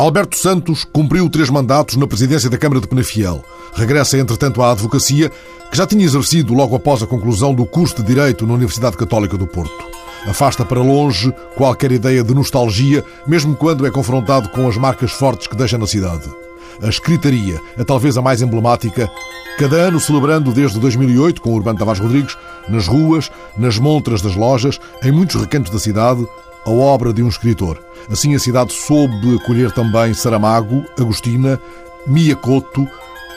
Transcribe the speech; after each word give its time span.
Alberto 0.00 0.34
Santos 0.34 0.82
cumpriu 0.82 1.28
três 1.28 1.50
mandatos 1.50 1.94
na 1.96 2.06
presidência 2.06 2.48
da 2.48 2.56
Câmara 2.56 2.80
de 2.80 2.88
Penafiel. 2.88 3.44
Regressa, 3.74 4.16
entretanto, 4.16 4.62
à 4.62 4.72
advocacia, 4.72 5.30
que 5.70 5.76
já 5.76 5.86
tinha 5.86 6.02
exercido 6.02 6.54
logo 6.54 6.74
após 6.74 7.02
a 7.02 7.06
conclusão 7.06 7.54
do 7.54 7.66
curso 7.66 7.96
de 7.96 8.04
Direito 8.04 8.46
na 8.46 8.54
Universidade 8.54 8.96
Católica 8.96 9.36
do 9.36 9.46
Porto. 9.46 9.84
Afasta 10.26 10.64
para 10.64 10.80
longe 10.80 11.30
qualquer 11.54 11.92
ideia 11.92 12.24
de 12.24 12.34
nostalgia, 12.34 13.04
mesmo 13.26 13.54
quando 13.54 13.86
é 13.86 13.90
confrontado 13.90 14.48
com 14.48 14.66
as 14.66 14.78
marcas 14.78 15.12
fortes 15.12 15.46
que 15.46 15.54
deixa 15.54 15.76
na 15.76 15.86
cidade. 15.86 16.30
A 16.82 16.88
escritaria 16.88 17.60
é 17.76 17.84
talvez 17.84 18.16
a 18.16 18.22
mais 18.22 18.40
emblemática, 18.40 19.06
cada 19.58 19.76
ano 19.76 20.00
celebrando 20.00 20.50
desde 20.50 20.80
2008, 20.80 21.42
com 21.42 21.52
Urbano 21.52 21.78
Tavares 21.78 22.00
Rodrigues, 22.00 22.38
nas 22.70 22.86
ruas, 22.86 23.30
nas 23.54 23.78
montras 23.78 24.22
das 24.22 24.34
lojas, 24.34 24.80
em 25.04 25.12
muitos 25.12 25.38
recantos 25.38 25.70
da 25.70 25.78
cidade, 25.78 26.26
a 26.64 26.70
obra 26.70 27.12
de 27.12 27.22
um 27.22 27.28
escritor. 27.28 27.78
Assim, 28.10 28.34
a 28.34 28.38
cidade 28.38 28.72
soube 28.72 29.36
acolher 29.36 29.70
também 29.72 30.14
Saramago, 30.14 30.84
Agostina, 30.98 31.60
Mia 32.06 32.36
Couto, 32.36 32.86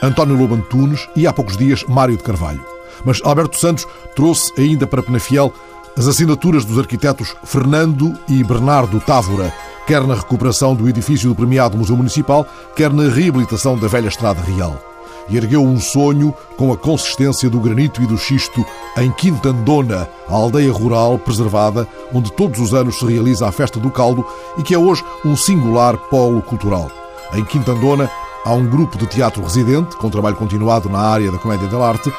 António 0.01 0.35
Lobo 0.35 0.55
Antunes 0.55 1.07
e, 1.15 1.27
há 1.27 1.33
poucos 1.33 1.57
dias, 1.57 1.83
Mário 1.85 2.17
de 2.17 2.23
Carvalho. 2.23 2.63
Mas 3.05 3.21
Alberto 3.23 3.57
Santos 3.57 3.85
trouxe 4.15 4.51
ainda 4.57 4.87
para 4.87 5.03
Penafiel 5.03 5.53
as 5.97 6.07
assinaturas 6.07 6.65
dos 6.65 6.79
arquitetos 6.79 7.35
Fernando 7.43 8.17
e 8.27 8.43
Bernardo 8.43 8.99
Távora, 8.99 9.53
quer 9.85 10.01
na 10.05 10.15
recuperação 10.15 10.73
do 10.73 10.89
edifício 10.89 11.29
do 11.29 11.35
premiado 11.35 11.77
Museu 11.77 11.95
Municipal, 11.95 12.47
quer 12.75 12.91
na 12.91 13.09
reabilitação 13.09 13.77
da 13.77 13.87
velha 13.87 14.07
Estrada 14.07 14.41
Real 14.41 14.92
e 15.29 15.37
ergueu 15.37 15.63
um 15.63 15.79
sonho 15.79 16.33
com 16.57 16.71
a 16.71 16.77
consistência 16.77 17.49
do 17.49 17.59
granito 17.59 18.01
e 18.01 18.07
do 18.07 18.17
xisto 18.17 18.65
em 18.97 19.11
Quintandona, 19.11 20.07
a 20.27 20.33
aldeia 20.33 20.71
rural 20.71 21.17
preservada, 21.17 21.87
onde 22.13 22.31
todos 22.31 22.59
os 22.59 22.73
anos 22.73 22.99
se 22.99 23.05
realiza 23.05 23.47
a 23.47 23.51
Festa 23.51 23.79
do 23.79 23.89
Caldo 23.89 24.25
e 24.57 24.63
que 24.63 24.73
é 24.73 24.77
hoje 24.77 25.03
um 25.25 25.35
singular 25.35 25.97
polo 25.97 26.41
cultural. 26.41 26.89
Em 27.33 27.43
Quintandona 27.43 28.09
há 28.45 28.53
um 28.53 28.65
grupo 28.65 28.97
de 28.97 29.07
teatro 29.07 29.41
residente, 29.41 29.95
com 29.97 30.09
trabalho 30.09 30.35
continuado 30.35 30.89
na 30.89 30.99
área 30.99 31.31
da 31.31 31.37
comédia 31.37 31.67
da 31.67 31.77
arte, 31.77 32.11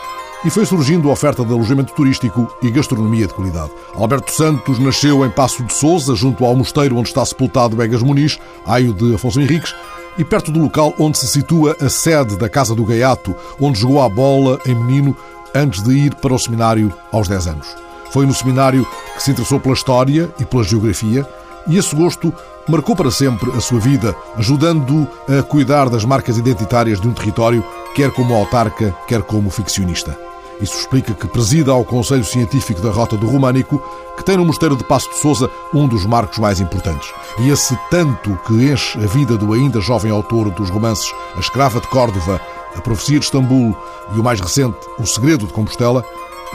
e 0.45 0.51
foi 0.51 0.67
surgindo 0.67 1.09
a 1.09 1.13
oferta 1.13 1.43
de 1.43 1.53
alojamento 1.53 1.95
turístico 1.95 2.47
e 2.61 2.71
gastronomia 2.71 3.27
de 3.27 3.33
qualidade. 3.33 3.71
Alberto 3.95 4.31
Santos 4.31 4.79
nasceu 4.79 5.25
em 5.25 5.31
Passo 5.31 5.63
de 5.65 5.73
Souza, 5.73 6.15
junto 6.15 6.45
ao 6.45 6.55
mosteiro 6.55 6.97
onde 6.97 7.09
está 7.09 7.25
sepultado 7.25 7.83
Egas 7.83 8.03
Muniz, 8.03 8.39
aio 8.67 8.93
de 8.93 9.15
Afonso 9.15 9.41
Henriques, 9.41 9.75
e 10.19 10.25
perto 10.25 10.51
do 10.53 10.61
local 10.61 10.95
onde 10.99 11.19
se 11.19 11.27
situa 11.27 11.77
a 11.81 11.89
sede 11.89 12.37
da 12.37 12.49
Casa 12.49 12.75
do 12.75 12.85
Gaiato, 12.85 13.35
onde 13.61 13.81
jogou 13.81 14.03
a 14.03 14.09
bola 14.09 14.61
em 14.67 14.75
menino 14.75 15.17
antes 15.55 15.83
de 15.83 15.93
ir 15.93 16.15
para 16.15 16.35
o 16.35 16.39
seminário 16.39 16.93
aos 17.13 17.29
10 17.29 17.47
anos. 17.47 17.77
Foi 18.11 18.27
no 18.27 18.35
seminário 18.35 18.87
que 19.15 19.23
se 19.23 19.31
interessou 19.31 19.59
pela 19.59 19.75
história 19.75 20.33
e 20.39 20.45
pela 20.45 20.63
geografia, 20.63 21.27
e 21.67 21.79
esse 21.79 21.95
gosto 21.95 22.33
marcou 22.69 22.95
para 22.95 23.11
sempre 23.11 23.51
a 23.53 23.61
sua 23.61 23.79
vida, 23.79 24.15
ajudando 24.37 25.09
a 25.29 25.43
cuidar 25.43 25.89
das 25.89 26.05
marcas 26.05 26.39
identitárias 26.39 27.01
de 27.01 27.09
um 27.09 27.13
território, 27.13 27.65
quer 27.95 28.11
como 28.11 28.35
autarca, 28.35 28.95
quer 29.07 29.23
como 29.23 29.51
ficcionista. 29.51 30.17
Isso 30.61 30.79
explica 30.79 31.13
que 31.15 31.27
presida 31.27 31.73
ao 31.73 31.85
Conselho 31.85 32.25
Científico 32.25 32.81
da 32.81 32.91
Rota 32.91 33.17
do 33.17 33.27
Românico, 33.27 33.83
que 34.17 34.25
tem 34.25 34.37
no 34.37 34.45
Mosteiro 34.45 34.77
de 34.77 34.85
Passo 34.85 35.11
de 35.11 35.19
Souza 35.19 35.51
um 35.73 35.89
dos 35.89 36.07
marcos 36.07 36.39
mais 36.39 36.61
importantes. 36.61 37.13
E 37.41 37.51
esse 37.51 37.77
tanto 37.91 38.39
que 38.47 38.53
enche 38.71 38.99
a 38.99 39.07
vida 39.07 39.37
do 39.37 39.53
ainda 39.53 39.81
jovem 39.81 40.13
autor 40.13 40.51
dos 40.51 40.71
romances 40.71 41.13
A 41.37 41.41
Escrava 41.41 41.81
de 41.81 41.89
Córdova, 41.89 42.41
A 42.77 42.81
Profecia 42.81 43.19
de 43.19 43.25
Istambul 43.25 43.77
e 44.15 44.21
o 44.21 44.23
mais 44.23 44.41
recente 44.41 44.79
O 44.99 45.07
Segredo 45.07 45.47
de 45.47 45.53
Compostela, 45.53 46.05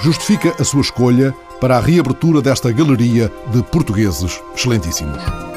justifica 0.01 0.55
a 0.59 0.63
sua 0.63 0.81
escolha 0.81 1.35
para 1.59 1.77
a 1.77 1.81
reabertura 1.81 2.41
desta 2.41 2.71
galeria 2.71 3.31
de 3.51 3.61
portugueses 3.63 4.41
excelentíssimos. 4.55 5.48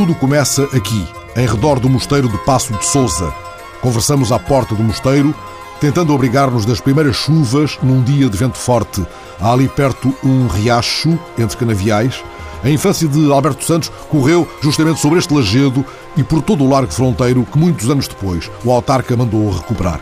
Tudo 0.00 0.14
começa 0.14 0.62
aqui, 0.74 1.06
em 1.36 1.46
redor 1.46 1.78
do 1.78 1.86
mosteiro 1.86 2.26
de 2.26 2.38
Passo 2.38 2.72
de 2.72 2.86
Souza. 2.86 3.34
Conversamos 3.82 4.32
à 4.32 4.38
porta 4.38 4.74
do 4.74 4.82
mosteiro, 4.82 5.34
tentando 5.78 6.14
abrigar-nos 6.14 6.64
das 6.64 6.80
primeiras 6.80 7.16
chuvas 7.16 7.78
num 7.82 8.02
dia 8.02 8.26
de 8.30 8.38
vento 8.38 8.56
forte. 8.56 9.06
Há 9.38 9.52
ali 9.52 9.68
perto 9.68 10.14
um 10.24 10.46
riacho 10.46 11.18
entre 11.36 11.54
canaviais. 11.54 12.24
A 12.64 12.70
infância 12.70 13.06
de 13.06 13.30
Alberto 13.30 13.62
Santos 13.62 13.92
correu 14.08 14.48
justamente 14.62 15.00
sobre 15.00 15.18
este 15.18 15.34
lajedo 15.34 15.84
e 16.16 16.24
por 16.24 16.40
todo 16.40 16.64
o 16.64 16.70
largo 16.70 16.90
fronteiro 16.90 17.44
que 17.44 17.58
muitos 17.58 17.90
anos 17.90 18.08
depois 18.08 18.50
o 18.64 18.72
autarca 18.72 19.14
mandou 19.14 19.50
recuperar. 19.50 20.00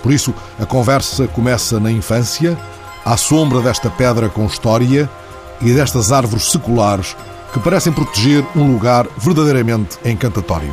Por 0.00 0.12
isso, 0.12 0.32
a 0.60 0.64
conversa 0.64 1.26
começa 1.26 1.80
na 1.80 1.90
infância, 1.90 2.56
à 3.04 3.16
sombra 3.16 3.60
desta 3.60 3.90
pedra 3.90 4.28
com 4.28 4.46
história 4.46 5.10
e 5.60 5.72
destas 5.72 6.12
árvores 6.12 6.52
seculares 6.52 7.16
que 7.52 7.60
parecem 7.60 7.92
proteger 7.92 8.44
um 8.54 8.72
lugar 8.72 9.06
verdadeiramente 9.18 9.98
encantatório. 10.04 10.72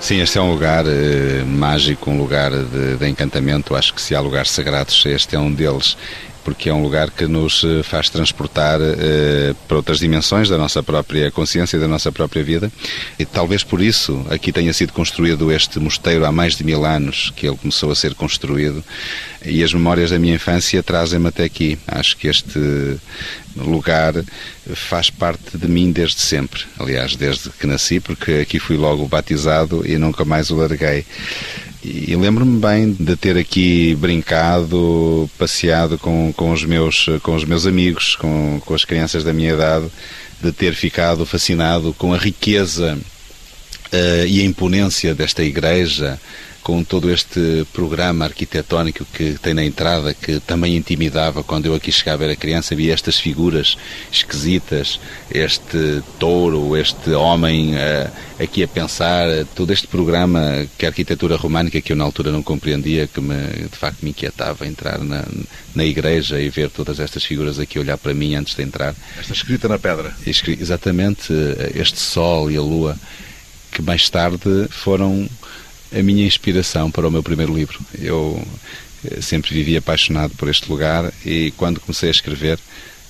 Sim, 0.00 0.20
este 0.20 0.38
é 0.38 0.40
um 0.40 0.52
lugar 0.52 0.84
eh, 0.86 1.42
mágico, 1.44 2.10
um 2.10 2.18
lugar 2.18 2.50
de, 2.52 2.96
de, 2.96 3.08
encantamento. 3.08 3.74
Acho 3.74 3.92
que 3.92 4.00
se 4.00 4.14
há 4.14 4.20
lugares 4.20 4.50
sagrados, 4.50 5.04
este 5.06 5.34
é 5.34 5.38
um 5.38 5.52
deles, 5.52 5.96
porque 6.46 6.68
é 6.68 6.72
um 6.72 6.80
lugar 6.80 7.10
que 7.10 7.26
nos 7.26 7.64
eh, 7.64 7.82
faz 7.82 8.08
transportar 8.08 8.78
eh, 8.80 9.52
para 9.66 9.78
outras 9.78 9.98
dimensões 9.98 10.48
da 10.48 10.56
nossa 10.56 10.80
própria 10.80 11.28
consciência, 11.28 11.76
da 11.76 11.88
nossa 11.88 12.12
própria 12.12 12.44
vida. 12.44 12.70
E 13.18 13.24
talvez 13.24 13.64
por 13.64 13.82
isso 13.82 14.24
aqui 14.30 14.52
tenha 14.52 14.72
sido 14.72 14.92
construído 14.92 15.50
este 15.50 15.80
mosteiro 15.80 16.24
há 16.24 16.30
mais 16.30 16.54
de 16.54 16.62
mil 16.62 16.86
anos 16.86 17.32
que 17.34 17.48
ele 17.48 17.56
começou 17.56 17.90
a 17.90 17.96
ser 17.96 18.14
construído. 18.14 18.84
E 19.44 19.64
as 19.64 19.74
memórias 19.74 20.10
da 20.12 20.20
minha 20.20 20.36
infância 20.36 20.80
trazem-me 20.84 21.26
até 21.26 21.42
aqui. 21.42 21.80
Acho 21.84 22.16
que 22.16 22.28
este 22.28 22.60
lugar 23.56 24.14
faz 24.72 25.10
parte 25.10 25.58
de 25.58 25.66
mim 25.66 25.90
desde 25.90 26.20
sempre. 26.20 26.62
Aliás, 26.78 27.16
desde 27.16 27.50
que 27.50 27.66
nasci, 27.66 27.98
porque 27.98 28.34
aqui 28.34 28.60
fui 28.60 28.76
logo 28.76 29.08
batizado 29.08 29.82
e 29.84 29.98
nunca 29.98 30.24
mais 30.24 30.50
o 30.50 30.56
larguei. 30.56 31.04
E 31.88 32.16
lembro-me 32.16 32.58
bem 32.58 32.90
de 32.90 33.14
ter 33.14 33.38
aqui 33.38 33.94
brincado, 33.94 35.30
passeado 35.38 35.96
com, 35.96 36.32
com, 36.32 36.50
os, 36.50 36.64
meus, 36.64 37.06
com 37.22 37.36
os 37.36 37.44
meus 37.44 37.64
amigos, 37.64 38.16
com, 38.16 38.60
com 38.66 38.74
as 38.74 38.84
crianças 38.84 39.22
da 39.22 39.32
minha 39.32 39.52
idade, 39.54 39.86
de 40.42 40.50
ter 40.50 40.74
ficado 40.74 41.24
fascinado 41.24 41.94
com 41.96 42.12
a 42.12 42.18
riqueza 42.18 42.98
uh, 42.98 44.26
e 44.26 44.40
a 44.40 44.44
imponência 44.44 45.14
desta 45.14 45.44
igreja, 45.44 46.20
com 46.66 46.82
todo 46.82 47.12
este 47.12 47.64
programa 47.72 48.24
arquitetónico 48.24 49.04
que 49.14 49.34
tem 49.34 49.54
na 49.54 49.64
entrada, 49.64 50.12
que 50.12 50.40
também 50.40 50.76
intimidava 50.76 51.44
quando 51.44 51.66
eu 51.66 51.74
aqui 51.76 51.92
chegava, 51.92 52.24
era 52.24 52.34
criança, 52.34 52.74
havia 52.74 52.92
estas 52.92 53.20
figuras 53.20 53.78
esquisitas, 54.10 54.98
este 55.30 56.02
touro, 56.18 56.76
este 56.76 57.10
homem 57.12 57.76
uh, 57.76 58.10
aqui 58.42 58.64
a 58.64 58.66
pensar, 58.66 59.28
todo 59.54 59.72
este 59.72 59.86
programa 59.86 60.66
que 60.76 60.84
a 60.84 60.88
arquitetura 60.88 61.36
românica 61.36 61.80
que 61.80 61.92
eu 61.92 61.96
na 61.96 62.02
altura 62.02 62.32
não 62.32 62.42
compreendia, 62.42 63.06
que 63.06 63.20
me, 63.20 63.36
de 63.70 63.76
facto 63.78 64.02
me 64.02 64.10
inquietava 64.10 64.66
entrar 64.66 64.98
na, 64.98 65.24
na 65.72 65.84
igreja 65.84 66.40
e 66.40 66.48
ver 66.48 66.68
todas 66.70 66.98
estas 66.98 67.24
figuras 67.24 67.60
aqui 67.60 67.78
olhar 67.78 67.96
para 67.96 68.12
mim 68.12 68.34
antes 68.34 68.56
de 68.56 68.64
entrar. 68.64 68.92
Esta 69.16 69.34
escrita 69.34 69.68
na 69.68 69.78
pedra. 69.78 70.12
Exatamente, 70.26 71.32
este 71.76 72.00
sol 72.00 72.50
e 72.50 72.56
a 72.56 72.60
lua 72.60 72.98
que 73.70 73.82
mais 73.82 74.10
tarde 74.10 74.66
foram 74.70 75.28
a 75.92 76.02
minha 76.02 76.26
inspiração 76.26 76.90
para 76.90 77.06
o 77.06 77.10
meu 77.10 77.22
primeiro 77.22 77.54
livro. 77.54 77.78
Eu 78.00 78.42
eh, 79.04 79.20
sempre 79.20 79.54
vivi 79.54 79.76
apaixonado 79.76 80.34
por 80.36 80.48
este 80.48 80.68
lugar 80.68 81.12
e 81.24 81.52
quando 81.56 81.80
comecei 81.80 82.08
a 82.08 82.12
escrever, 82.12 82.58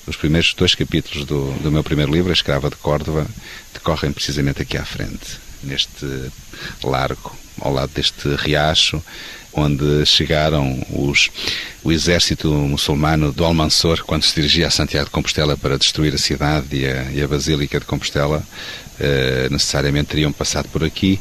os 0.06 0.16
primeiros 0.16 0.54
dois 0.54 0.74
capítulos 0.74 1.26
do, 1.26 1.52
do 1.62 1.72
meu 1.72 1.82
primeiro 1.82 2.12
livro, 2.12 2.30
A 2.30 2.32
Escrava 2.32 2.70
de 2.70 2.76
Córdoba, 2.76 3.26
decorrem 3.74 4.12
precisamente 4.12 4.62
aqui 4.62 4.76
à 4.76 4.84
frente, 4.84 5.38
neste 5.64 6.30
largo, 6.84 7.36
ao 7.60 7.72
lado 7.72 7.90
deste 7.92 8.28
riacho, 8.36 9.02
onde 9.52 10.04
chegaram 10.04 10.86
os, 10.90 11.30
o 11.82 11.90
exército 11.90 12.52
muçulmano 12.52 13.32
do 13.32 13.44
Almansor 13.44 14.04
quando 14.04 14.22
se 14.22 14.34
dirigia 14.34 14.68
a 14.68 14.70
Santiago 14.70 15.06
de 15.06 15.10
Compostela 15.10 15.56
para 15.56 15.78
destruir 15.78 16.14
a 16.14 16.18
cidade 16.18 16.76
e 16.76 16.86
a, 16.86 17.10
e 17.10 17.22
a 17.22 17.26
Basílica 17.26 17.80
de 17.80 17.86
Compostela. 17.86 18.46
Uh, 18.98 19.52
necessariamente 19.52 20.08
teriam 20.08 20.32
passado 20.32 20.68
por 20.68 20.82
aqui. 20.82 21.20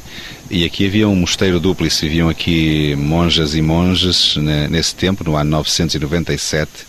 E 0.50 0.64
aqui 0.64 0.86
havia 0.86 1.06
um 1.06 1.14
mosteiro 1.14 1.60
duplo 1.60 1.86
e 1.86 1.90
viviam 1.90 2.28
aqui 2.28 2.94
monjas 2.96 3.54
e 3.54 3.60
monges 3.60 4.36
né, 4.36 4.66
nesse 4.68 4.94
tempo, 4.94 5.22
no 5.24 5.36
ano 5.36 5.50
997 5.50 6.86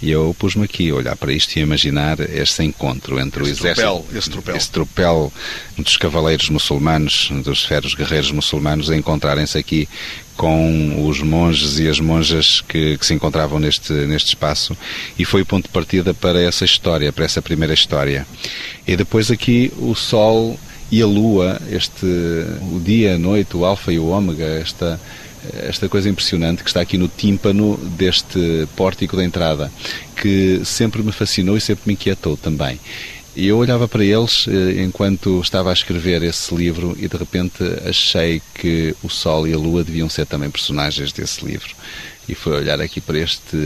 e 0.00 0.10
eu 0.10 0.36
pus-me 0.38 0.64
aqui 0.64 0.90
a 0.90 0.94
olhar 0.94 1.16
para 1.16 1.32
isto 1.32 1.56
e 1.56 1.60
a 1.60 1.62
imaginar 1.62 2.20
este 2.20 2.62
encontro 2.62 3.18
entre 3.18 3.42
esse 3.42 3.52
o 3.52 3.54
exército, 3.54 3.86
tropel, 3.86 4.18
esse 4.18 4.30
tropel, 4.30 4.56
esse 4.56 4.70
tropel 4.70 5.32
dos 5.78 5.96
cavaleiros 5.96 6.50
muçulmanos, 6.50 7.30
dos 7.42 7.64
feros 7.64 7.94
guerreiros 7.94 8.30
muçulmanos, 8.30 8.90
a 8.90 8.96
encontrarem-se 8.96 9.56
aqui 9.56 9.88
com 10.36 11.08
os 11.08 11.20
monges 11.20 11.78
e 11.78 11.88
as 11.88 11.98
monjas 11.98 12.60
que, 12.60 12.98
que, 12.98 13.06
se 13.06 13.14
encontravam 13.14 13.58
neste, 13.58 13.92
neste 13.92 14.28
espaço 14.28 14.76
e 15.18 15.24
foi 15.24 15.42
o 15.42 15.46
ponto 15.46 15.64
de 15.64 15.70
partida 15.70 16.12
para 16.12 16.40
essa 16.40 16.64
história, 16.64 17.12
para 17.12 17.24
essa 17.24 17.40
primeira 17.40 17.72
história. 17.72 18.26
E 18.86 18.96
depois 18.96 19.30
aqui 19.30 19.72
o 19.78 19.94
Sol 19.94 20.58
e 20.90 21.02
a 21.02 21.06
Lua, 21.06 21.60
este, 21.70 22.06
o 22.06 22.80
dia, 22.80 23.14
a 23.14 23.18
noite, 23.18 23.56
o 23.56 23.64
Alfa 23.64 23.92
e 23.92 23.98
o 23.98 24.08
Ômega, 24.08 24.44
esta, 24.44 25.00
esta 25.54 25.88
coisa 25.88 26.08
impressionante 26.08 26.62
que 26.62 26.68
está 26.70 26.80
aqui 26.80 26.96
no 26.96 27.08
tímpano 27.08 27.76
deste 27.96 28.68
pórtico 28.76 29.16
da 29.16 29.24
entrada, 29.24 29.72
que 30.20 30.60
sempre 30.64 31.02
me 31.02 31.12
fascinou 31.12 31.56
e 31.56 31.60
sempre 31.60 31.82
me 31.86 31.92
inquietou 31.94 32.36
também. 32.36 32.78
E 33.36 33.48
eu 33.48 33.58
olhava 33.58 33.86
para 33.86 34.02
eles 34.02 34.46
eh, 34.48 34.82
enquanto 34.82 35.40
estava 35.42 35.68
a 35.68 35.72
escrever 35.72 36.22
esse 36.22 36.54
livro 36.54 36.96
e 36.98 37.06
de 37.06 37.16
repente 37.18 37.62
achei 37.86 38.40
que 38.54 38.96
o 39.02 39.10
Sol 39.10 39.46
e 39.46 39.52
a 39.52 39.58
Lua 39.58 39.84
deviam 39.84 40.08
ser 40.08 40.24
também 40.24 40.50
personagens 40.50 41.12
desse 41.12 41.44
livro 41.44 41.76
e 42.28 42.34
foi 42.34 42.56
olhar 42.56 42.80
aqui 42.80 43.00
para 43.00 43.18
este 43.18 43.56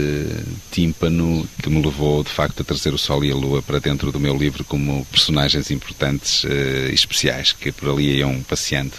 tímpano 0.71 1.47
que 1.61 1.69
me 1.69 1.81
levou 1.81 2.23
de 2.23 2.29
facto 2.29 2.61
a 2.61 2.63
trazer 2.63 2.93
o 2.93 2.97
Sol 2.97 3.23
e 3.25 3.31
a 3.31 3.35
Lua 3.35 3.61
para 3.61 3.79
dentro 3.79 4.11
do 4.11 4.19
meu 4.19 4.37
livro 4.37 4.63
como 4.63 5.05
personagens 5.05 5.71
importantes 5.71 6.43
e 6.43 6.47
uh, 6.47 6.93
especiais 6.93 7.53
que 7.53 7.71
por 7.71 7.89
ali 7.89 8.17
iam 8.17 8.41
passeando. 8.43 8.93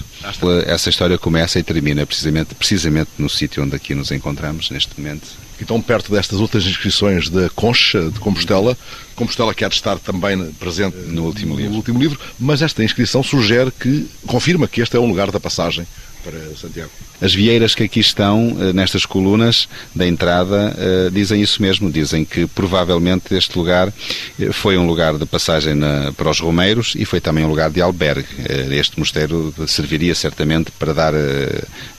Essa 0.66 0.90
história 0.90 1.16
começa 1.16 1.58
e 1.58 1.62
termina 1.62 2.04
precisamente, 2.04 2.54
precisamente 2.54 3.10
no 3.18 3.28
sítio 3.28 3.62
onde 3.62 3.76
aqui 3.76 3.94
nos 3.94 4.10
encontramos 4.10 4.70
neste 4.70 4.98
momento. 4.98 5.28
Então, 5.60 5.80
perto 5.80 6.10
destas 6.10 6.40
outras 6.40 6.64
inscrições 6.66 7.28
da 7.28 7.48
Concha 7.50 8.10
de 8.10 8.18
Compostela, 8.18 8.76
Compostela 9.14 9.54
que 9.54 9.64
de 9.68 9.74
estar 9.74 9.98
também 9.98 10.52
presente 10.54 10.96
no 11.06 11.24
último, 11.24 11.54
livro. 11.54 11.70
no 11.70 11.76
último 11.76 11.98
livro, 11.98 12.18
mas 12.38 12.62
esta 12.62 12.82
inscrição 12.82 13.22
sugere 13.22 13.70
que, 13.70 14.08
confirma 14.26 14.66
que 14.66 14.80
este 14.80 14.96
é 14.96 15.00
um 15.00 15.06
lugar 15.06 15.30
da 15.30 15.38
passagem 15.38 15.86
para 16.22 16.38
Santiago. 16.56 16.90
As 17.20 17.34
vieiras 17.34 17.74
que 17.74 17.84
aqui 17.84 18.00
estão, 18.00 18.56
eh, 18.60 18.72
nestas 18.72 19.06
colunas 19.06 19.68
da 19.94 20.06
entrada, 20.06 20.74
eh, 20.76 21.10
dizem 21.12 21.40
isso 21.40 21.60
mesmo. 21.60 21.90
Dizem 21.90 22.24
que 22.24 22.46
provavelmente 22.46 23.34
este 23.34 23.56
lugar 23.56 23.92
eh, 24.40 24.52
foi 24.52 24.76
um 24.76 24.86
lugar 24.86 25.16
de 25.18 25.26
passagem 25.26 25.74
para 26.16 26.30
os 26.30 26.40
romeiros 26.40 26.94
e 26.96 27.04
foi 27.04 27.20
também 27.20 27.44
um 27.44 27.48
lugar 27.48 27.70
de 27.70 27.80
albergue. 27.80 28.26
Este 28.70 28.98
mosteiro 28.98 29.54
serviria 29.66 30.14
certamente 30.14 30.70
para 30.72 30.92
dar 30.92 31.12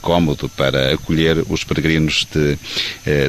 cômodo, 0.02 0.50
para 0.50 0.94
acolher 0.94 1.44
os 1.50 1.64
peregrinos 1.64 2.28
de, 2.32 2.58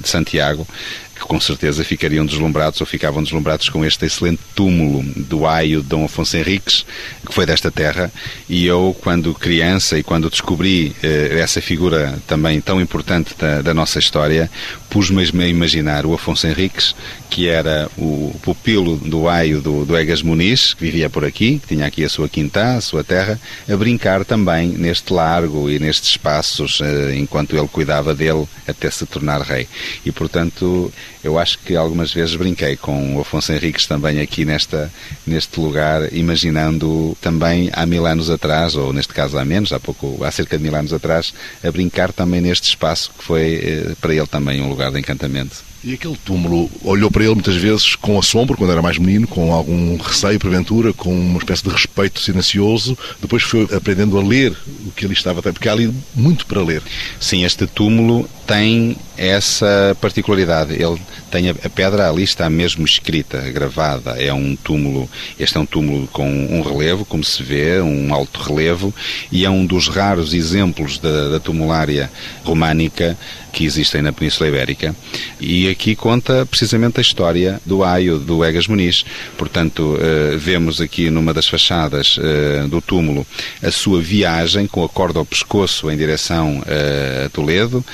de 0.01 0.09
Santiago 0.09 0.67
que 1.15 1.21
com 1.21 1.41
certeza 1.41 1.85
ficariam 1.85 2.27
deslumbrados 2.27 2.81
ou 2.81 2.87
ficavam 2.87 3.23
deslumbrados 3.23 3.69
com 3.69 3.85
este 3.85 4.07
excelente 4.07 4.41
túmulo 4.55 5.03
do 5.17 5.47
aio 5.47 5.81
de 5.81 5.89
Dom 5.89 6.05
Afonso 6.05 6.37
Henriques, 6.37 6.85
que 7.25 7.33
foi 7.33 7.47
desta 7.47 7.71
terra, 7.71 8.13
e 8.49 8.67
eu, 8.67 8.97
quando 9.01 9.33
criança 9.35 9.99
e 9.99 10.03
quando 10.03 10.29
descobri 10.29 10.95
eh, 11.03 11.39
essa 11.41 11.61
figura 11.61 12.19
também 12.27 12.61
tão 12.61 12.81
importante 12.81 13.35
da, 13.39 13.63
da 13.63 13.73
nossa 13.73 13.99
história, 13.99 14.51
pus-me 14.95 15.43
a 15.43 15.49
imaginar 15.49 16.07
o 16.07 16.15
Afonso 16.15 16.47
Henriques, 16.47 16.95
que 17.29 17.49
era 17.49 17.91
o 17.99 18.33
pupilo 18.41 18.97
do 18.97 19.29
aio 19.29 19.61
do, 19.61 19.85
do 19.85 19.97
Egas 19.97 20.23
Muniz, 20.23 20.73
que 20.73 20.85
vivia 20.85 21.11
por 21.11 21.25
aqui, 21.25 21.59
que 21.59 21.75
tinha 21.75 21.85
aqui 21.85 22.05
a 22.05 22.09
sua 22.09 22.29
quinta, 22.29 22.77
a 22.77 22.81
sua 22.81 23.03
terra, 23.03 23.41
a 23.69 23.77
brincar 23.77 24.25
também 24.25 24.69
neste 24.69 25.13
largo 25.13 25.69
e 25.69 25.81
nestes 25.81 26.11
espaços, 26.11 26.81
eh, 26.81 27.17
enquanto 27.17 27.57
ele 27.57 27.67
cuidava 27.67 28.15
dele 28.15 28.47
até 28.69 28.89
se 28.89 29.05
tornar 29.05 29.41
rei. 29.41 29.67
E, 30.07 30.13
portanto, 30.13 30.93
eu 31.25 31.41
acho 31.41 31.59
que 31.59 31.75
algumas 31.75 32.13
vezes 32.13 32.37
brinquei 32.37 32.77
com 32.77 33.17
o 33.17 33.21
Afonso 33.21 33.53
Henriques 33.53 33.87
também 33.87 34.21
aqui 34.21 34.45
nesta, 34.45 34.93
neste 35.27 35.59
lugar, 35.59 36.13
imaginando 36.13 37.17
também 37.21 37.69
há 37.73 37.85
mil 37.85 38.07
anos 38.07 38.31
atrás, 38.31 38.77
ou 38.77 38.93
neste 38.93 39.13
caso 39.13 39.37
há 39.39 39.45
menos, 39.45 39.73
há 39.73 39.81
pouco, 39.81 40.23
há 40.23 40.31
cerca 40.31 40.57
de 40.57 40.63
mil 40.63 40.77
anos 40.77 40.93
atrás, 40.93 41.35
a 41.65 41.73
brincar 41.73 42.13
também 42.13 42.41
neste 42.41 42.69
espaço 42.69 43.11
que 43.19 43.25
foi 43.25 43.55
eh, 43.57 43.93
para 44.01 44.15
ele 44.15 44.29
também 44.29 44.63
um 44.63 44.69
lugar 44.69 44.84
de 44.91 44.99
encantamento. 44.99 45.63
E 45.83 45.93
aquele 45.93 46.17
túmulo 46.25 46.71
olhou 46.83 47.11
para 47.11 47.25
ele 47.25 47.35
muitas 47.35 47.57
vezes 47.57 47.95
com 47.95 48.19
assombro, 48.19 48.57
quando 48.57 48.71
era 48.71 48.81
mais 48.81 48.97
menino, 48.97 49.27
com 49.27 49.53
algum 49.53 49.99
receio, 49.99 50.41
porventura, 50.41 50.95
com 50.95 51.15
uma 51.15 51.39
espécie 51.39 51.63
de 51.63 51.69
respeito 51.69 52.21
silencioso. 52.21 52.97
Depois 53.21 53.43
foi 53.43 53.69
aprendendo 53.71 54.19
a 54.19 54.23
ler 54.23 54.57
o 54.87 54.91
que 54.93 55.05
ali 55.05 55.13
estava, 55.13 55.43
porque 55.43 55.69
há 55.69 55.73
ali 55.73 55.93
muito 56.15 56.47
para 56.47 56.63
ler. 56.63 56.83
Sim, 57.21 57.45
este 57.45 57.67
túmulo 57.67 58.27
tem 58.47 58.97
essa 59.17 59.97
particularidade. 60.01 60.75
Ele 60.75 61.01
tem 61.31 61.51
a, 61.51 61.55
pedra 61.55 62.09
ali 62.09 62.23
está 62.23 62.49
mesmo 62.49 62.85
escrita, 62.85 63.39
gravada. 63.51 64.13
É 64.13 64.33
um 64.33 64.57
túmulo, 64.57 65.09
este 65.39 65.57
é 65.57 65.61
um 65.61 65.67
túmulo 65.67 66.07
com 66.09 66.29
um 66.29 66.63
relevo, 66.63 67.05
como 67.05 67.25
se 67.25 67.43
vê, 67.43 67.81
um 67.81 68.13
alto 68.13 68.41
relevo, 68.41 68.95
e 69.31 69.45
é 69.45 69.51
um 69.51 69.65
dos 69.65 69.89
raros 69.89 70.35
exemplos 70.35 70.99
da, 70.99 71.29
da 71.31 71.41
tumulária 71.41 72.11
românica 72.45 73.17
que 73.55 73.65
existem 73.65 74.03
na 74.03 74.13
Península 74.13 74.49
Ibérica. 74.49 74.95
E 75.41 75.69
aqui 75.69 75.95
conta 75.95 76.45
precisamente 76.45 76.99
a 76.99 77.01
história 77.01 77.61
do 77.65 77.85
Aio, 77.85 78.19
do 78.19 78.45
Egas 78.45 78.67
Muniz. 78.67 79.05
Portanto, 79.39 79.97
eh, 80.01 80.37
vemos 80.37 80.81
aqui 80.81 81.09
numa 81.09 81.33
das 81.33 81.47
fachadas 81.47 82.19
eh, 82.21 82.67
do 82.69 82.83
túmulo 82.83 83.25
a 83.63 83.71
sua 83.71 84.01
viagem 84.01 84.67
com 84.67 84.85
a 84.85 84.89
corda 84.89 85.21
ao 85.21 85.25
pescoço 85.25 85.89
em 85.89 85.97
direção 85.97 86.63
eh, 86.67 87.25
a 87.27 87.29
Toledo, 87.29 87.85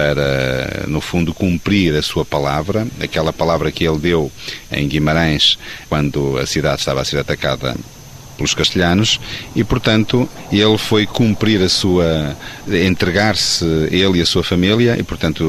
para, 0.00 0.86
no 0.86 0.98
fundo, 0.98 1.34
cumprir 1.34 1.94
a 1.94 2.00
sua 2.00 2.24
palavra, 2.24 2.86
aquela 2.98 3.34
palavra 3.34 3.70
que 3.70 3.86
ele 3.86 3.98
deu 3.98 4.32
em 4.72 4.88
Guimarães 4.88 5.58
quando 5.90 6.38
a 6.38 6.46
cidade 6.46 6.80
estava 6.80 7.02
a 7.02 7.04
ser 7.04 7.18
atacada 7.18 7.76
pelos 8.38 8.54
castelhanos 8.54 9.20
e, 9.54 9.62
portanto, 9.62 10.26
ele 10.50 10.78
foi 10.78 11.04
cumprir 11.04 11.60
a 11.60 11.68
sua. 11.68 12.34
entregar-se 12.66 13.66
ele 13.90 14.18
e 14.18 14.22
a 14.22 14.26
sua 14.26 14.42
família 14.42 14.96
e, 14.98 15.02
portanto, 15.02 15.44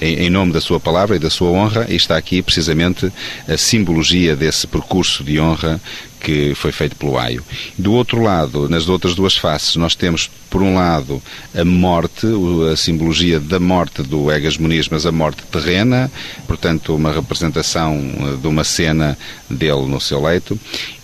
eh, 0.00 0.24
em, 0.24 0.30
nome 0.30 0.52
da 0.52 0.60
sua 0.62 0.80
palavra 0.80 1.16
e 1.16 1.18
da 1.18 1.28
sua 1.28 1.50
honra, 1.50 1.84
e 1.90 1.96
está 1.96 2.16
aqui 2.16 2.40
precisamente 2.40 3.12
a 3.46 3.58
simbologia 3.58 4.34
desse 4.34 4.66
percurso 4.66 5.22
de 5.22 5.38
honra 5.38 5.78
que 6.26 6.56
foi 6.56 6.72
feito 6.72 6.96
pelo 6.96 7.16
Aio. 7.16 7.40
Do 7.78 7.92
outro 7.92 8.20
lado, 8.20 8.68
nas 8.68 8.88
outras 8.88 9.14
duas 9.14 9.36
faces, 9.36 9.76
nós 9.76 9.94
temos, 9.94 10.28
por 10.50 10.60
um 10.60 10.74
lado, 10.74 11.22
a 11.54 11.64
morte, 11.64 12.26
a 12.72 12.74
simbologia 12.74 13.38
da 13.38 13.60
morte 13.60 14.02
do 14.02 14.28
Egas 14.28 14.58
Muniz, 14.58 14.88
mas 14.88 15.06
a 15.06 15.12
morte 15.12 15.44
terrena, 15.52 16.10
portanto, 16.44 16.96
uma 16.96 17.12
representação 17.12 17.94
eh, 17.94 18.40
de 18.42 18.48
uma 18.48 18.64
cena 18.64 19.16
dele 19.48 19.86
no 19.86 20.00
seu 20.00 20.20
leito, 20.20 20.58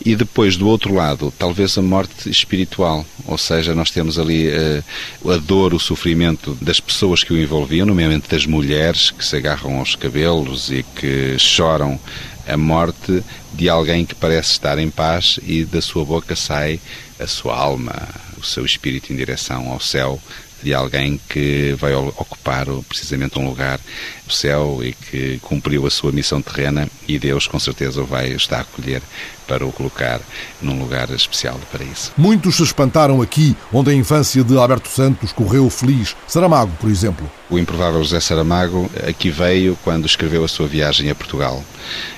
e 0.05 0.17
depois, 0.17 0.57
do 0.57 0.67
outro 0.67 0.93
lado, 0.93 1.33
talvez 1.39 1.79
a 1.79 1.83
morte 1.83 2.29
espiritual, 2.29 3.07
ou 3.25 3.39
seja, 3.39 3.73
nós 3.77 3.93
temos 3.93 4.19
ali 4.19 4.49
uh, 4.49 5.31
a 5.31 5.37
dor, 5.37 5.73
o 5.73 5.79
sofrimento 5.79 6.59
das 6.61 6.81
pessoas 6.81 7.23
que 7.23 7.33
o 7.33 7.41
envolviam, 7.41 7.87
nomeadamente 7.87 8.29
das 8.29 8.45
mulheres 8.45 9.13
que 9.13 9.25
se 9.25 9.37
agarram 9.37 9.79
aos 9.79 9.95
cabelos 9.95 10.73
e 10.73 10.85
que 10.97 11.39
choram 11.39 12.01
a 12.47 12.57
morte 12.57 13.23
de 13.53 13.69
alguém 13.69 14.05
que 14.05 14.15
parece 14.15 14.53
estar 14.53 14.79
em 14.79 14.91
paz 14.91 15.39
e 15.43 15.65
da 15.65 15.81
sua 15.81 16.05
boca 16.05 16.35
sai 16.35 16.81
a 17.19 17.27
sua 17.27 17.57
alma, 17.57 17.95
o 18.39 18.45
seu 18.45 18.65
espírito 18.65 19.13
em 19.13 19.17
direção 19.17 19.71
ao 19.71 19.81
céu, 19.81 20.21
de 20.63 20.73
alguém 20.75 21.21
que 21.29 21.75
vai 21.79 21.95
ocupar 21.95 22.67
precisamente 22.89 23.39
um 23.39 23.47
lugar 23.47 23.81
no 24.25 24.33
céu 24.33 24.81
e 24.83 24.93
que 24.93 25.39
cumpriu 25.41 25.87
a 25.87 25.91
sua 25.91 26.13
missão 26.13 26.41
terrena 26.41 26.89
e 27.07 27.19
Deus 27.19 27.47
com 27.47 27.59
certeza 27.59 28.01
o 28.03 28.07
vai 28.07 28.29
estar 28.29 28.59
a 28.59 28.61
acolher 28.61 29.03
para 29.47 29.67
o 29.67 29.73
colocar 29.73 30.21
num 30.61 30.79
lugar 30.79 31.11
especial 31.11 31.59
de 31.59 31.67
paraíso. 31.67 32.13
Muitos 32.17 32.57
se 32.57 32.63
espantaram 32.63 33.21
aqui, 33.21 33.57
onde 33.73 33.91
a 33.91 33.95
infância 33.95 34.43
de 34.43 34.57
Alberto 34.57 34.89
Santos 34.89 35.33
correu 35.33 35.69
feliz. 35.69 36.17
Saramago, 36.27 36.73
por 36.81 36.89
exemplo. 36.91 37.31
O 37.51 37.59
improvável 37.59 38.03
José 38.03 38.21
Saramago 38.21 38.91
aqui 39.07 39.31
veio 39.31 39.77
quando 39.85 40.07
escreveu 40.07 40.45
a 40.45 40.49
sua 40.49 40.67
viagem 40.67 41.11
a 41.11 41.15
Portugal 41.15 41.63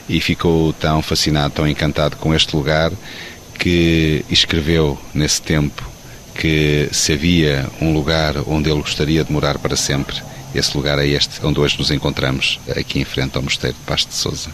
e 0.08 0.20
ficou 0.20 0.72
tão 0.74 1.02
fascinado, 1.02 1.54
tão 1.54 1.66
encantado 1.66 2.16
com 2.16 2.34
este 2.34 2.54
lugar 2.54 2.92
que 3.58 4.24
escreveu 4.28 4.98
nesse 5.14 5.40
tempo 5.40 5.93
que 6.34 6.88
se 6.92 7.12
havia 7.12 7.66
um 7.80 7.92
lugar 7.92 8.34
onde 8.46 8.68
ele 8.68 8.80
gostaria 8.80 9.24
de 9.24 9.32
morar 9.32 9.58
para 9.58 9.76
sempre, 9.76 10.16
esse 10.54 10.76
lugar 10.76 10.98
é 10.98 11.06
este 11.06 11.44
onde 11.44 11.58
hoje 11.58 11.78
nos 11.78 11.90
encontramos, 11.90 12.60
aqui 12.76 13.00
em 13.00 13.04
frente 13.04 13.36
ao 13.36 13.42
Mosteiro 13.42 13.76
de 13.76 13.82
Pasto 13.84 14.08
de 14.08 14.14
Souza. 14.14 14.50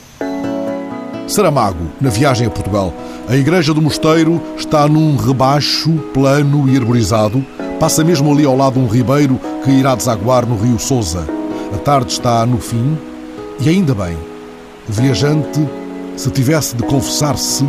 Saramago, 1.27 1.91
na 2.01 2.11
viagem 2.11 2.47
a 2.47 2.51
Portugal. 2.51 2.93
A 3.29 3.37
igreja 3.37 3.73
do 3.73 3.81
mosteiro 3.81 4.43
está 4.57 4.89
num 4.89 5.17
rebaixo 5.17 5.93
plano 6.13 6.69
e 6.69 6.77
arborizado. 6.77 7.45
Passa 7.79 8.03
mesmo 8.03 8.33
ali 8.33 8.45
ao 8.45 8.57
lado 8.57 8.81
um 8.81 8.89
ribeiro 8.89 9.39
que 9.63 9.71
irá 9.71 9.95
desaguar 9.95 10.45
no 10.45 10.57
rio 10.57 10.79
Souza. 10.79 11.25
A 11.73 11.79
tarde 11.79 12.13
está 12.13 12.45
no 12.45 12.59
fim 12.59 12.99
e 13.61 13.69
ainda 13.69 13.95
bem. 13.95 14.17
O 14.89 14.93
viajante, 14.93 15.61
se 16.17 16.31
tivesse 16.31 16.75
de 16.75 16.83
confessar-se, 16.83 17.65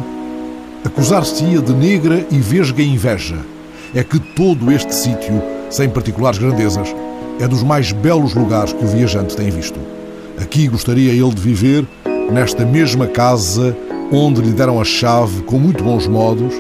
acusar-se-ia 0.84 1.62
de 1.62 1.74
negra 1.74 2.26
e 2.32 2.40
vesga 2.40 2.82
inveja 2.82 3.38
é 3.94 4.04
que 4.04 4.20
todo 4.20 4.72
este 4.72 4.94
sítio, 4.94 5.42
sem 5.70 5.90
particulares 5.90 6.40
grandezas, 6.40 6.94
é 7.40 7.48
dos 7.48 7.64
mais 7.64 7.92
belos 7.92 8.34
lugares 8.34 8.74
que 8.74 8.84
o 8.84 8.88
viajante 8.88 9.36
tem 9.36 9.50
visto. 9.50 9.80
Aqui 10.40 10.68
gostaria 10.68 11.12
ele 11.12 11.34
de 11.34 11.42
viver, 11.42 11.86
nesta 12.32 12.66
mesma 12.66 13.08
casa 13.08 13.76
onde 14.12 14.42
lhe 14.42 14.52
deram 14.52 14.80
a 14.80 14.84
chave 14.84 15.42
com 15.44 15.58
muito 15.58 15.84
bons 15.84 16.08
modos, 16.08 16.54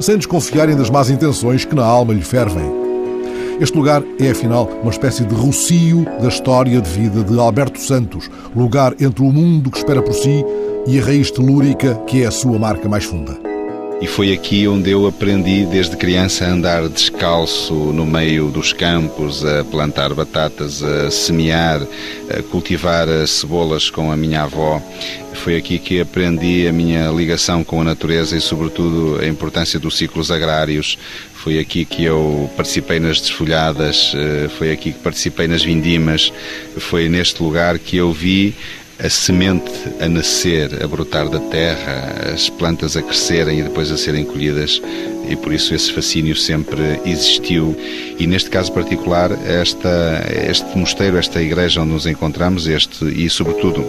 sem 0.00 0.16
desconfiarem 0.16 0.76
das 0.76 0.90
más 0.90 1.10
intenções 1.10 1.64
que 1.64 1.74
na 1.74 1.84
alma 1.84 2.14
lhe 2.14 2.22
fervem. 2.22 2.84
Este 3.60 3.76
lugar 3.76 4.02
é, 4.18 4.30
afinal, 4.30 4.68
uma 4.82 4.90
espécie 4.90 5.24
de 5.24 5.34
rocio 5.34 6.04
da 6.20 6.28
história 6.28 6.80
de 6.80 6.90
vida 6.90 7.22
de 7.22 7.38
Alberto 7.38 7.80
Santos, 7.80 8.28
lugar 8.54 8.94
entre 9.00 9.22
o 9.22 9.32
mundo 9.32 9.70
que 9.70 9.78
espera 9.78 10.02
por 10.02 10.14
si 10.14 10.44
e 10.86 10.98
a 10.98 11.04
raiz 11.04 11.30
telúrica 11.30 11.94
que 12.06 12.24
é 12.24 12.26
a 12.26 12.32
sua 12.32 12.58
marca 12.58 12.88
mais 12.88 13.04
funda. 13.04 13.53
E 14.00 14.06
foi 14.06 14.32
aqui 14.32 14.66
onde 14.68 14.90
eu 14.90 15.06
aprendi 15.06 15.64
desde 15.64 15.96
criança 15.96 16.44
a 16.44 16.50
andar 16.50 16.88
descalço 16.88 17.72
no 17.72 18.04
meio 18.04 18.50
dos 18.50 18.72
campos, 18.72 19.44
a 19.44 19.64
plantar 19.64 20.12
batatas, 20.12 20.82
a 20.82 21.10
semear, 21.10 21.80
a 22.28 22.42
cultivar 22.42 23.06
cebolas 23.26 23.88
com 23.88 24.10
a 24.10 24.16
minha 24.16 24.42
avó. 24.42 24.82
Foi 25.32 25.56
aqui 25.56 25.78
que 25.78 26.00
aprendi 26.00 26.66
a 26.66 26.72
minha 26.72 27.10
ligação 27.10 27.64
com 27.64 27.80
a 27.80 27.84
natureza 27.84 28.36
e, 28.36 28.40
sobretudo, 28.40 29.20
a 29.20 29.26
importância 29.26 29.78
dos 29.78 29.96
ciclos 29.96 30.30
agrários. 30.30 30.98
Foi 31.34 31.58
aqui 31.58 31.84
que 31.84 32.04
eu 32.04 32.50
participei 32.56 32.98
nas 32.98 33.20
desfolhadas, 33.20 34.12
eh, 34.14 34.48
foi 34.58 34.72
aqui 34.72 34.92
que 34.92 34.98
participei 34.98 35.46
nas 35.46 35.62
vindimas. 35.62 36.32
Foi 36.78 37.08
neste 37.08 37.42
lugar 37.42 37.78
que 37.78 37.96
eu 37.96 38.12
vi 38.12 38.54
a 39.02 39.08
semente 39.10 39.70
a 40.00 40.08
nascer, 40.08 40.82
a 40.82 40.86
brotar 40.86 41.28
da 41.28 41.40
terra, 41.40 42.32
as 42.32 42.48
plantas 42.48 42.96
a 42.96 43.02
crescerem 43.02 43.60
e 43.60 43.62
depois 43.62 43.90
a 43.90 43.96
serem 43.96 44.24
colhidas 44.24 44.80
e 45.28 45.34
por 45.36 45.52
isso 45.52 45.74
esse 45.74 45.92
fascínio 45.92 46.36
sempre 46.36 47.00
existiu 47.04 47.76
e 48.18 48.26
neste 48.26 48.50
caso 48.50 48.72
particular 48.72 49.32
esta, 49.46 50.24
este 50.48 50.76
mosteiro, 50.78 51.16
esta 51.16 51.42
igreja 51.42 51.82
onde 51.82 51.92
nos 51.92 52.06
encontramos 52.06 52.66
este, 52.66 53.04
e 53.04 53.28
sobretudo 53.28 53.84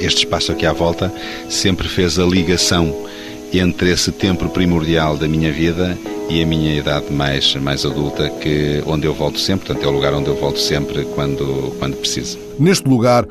este 0.00 0.24
espaço 0.24 0.52
aqui 0.52 0.66
à 0.66 0.72
volta 0.72 1.12
sempre 1.48 1.88
fez 1.88 2.18
a 2.18 2.24
ligação 2.24 3.06
entre 3.52 3.90
esse 3.90 4.10
tempo 4.12 4.48
primordial 4.48 5.16
da 5.16 5.28
minha 5.28 5.52
vida 5.52 5.96
e 6.28 6.42
a 6.42 6.46
minha 6.46 6.74
idade 6.74 7.12
mais, 7.12 7.54
mais 7.54 7.84
adulta, 7.84 8.28
que, 8.28 8.82
onde 8.84 9.06
eu 9.06 9.14
volto 9.14 9.38
sempre, 9.38 9.66
portanto 9.66 9.84
é 9.84 9.88
o 9.88 9.92
lugar 9.92 10.12
onde 10.12 10.28
eu 10.28 10.34
volto 10.34 10.58
sempre 10.58 11.04
quando, 11.14 11.72
quando 11.78 11.96
preciso. 11.96 12.36
Neste 12.58 12.88
lugar, 12.88 13.24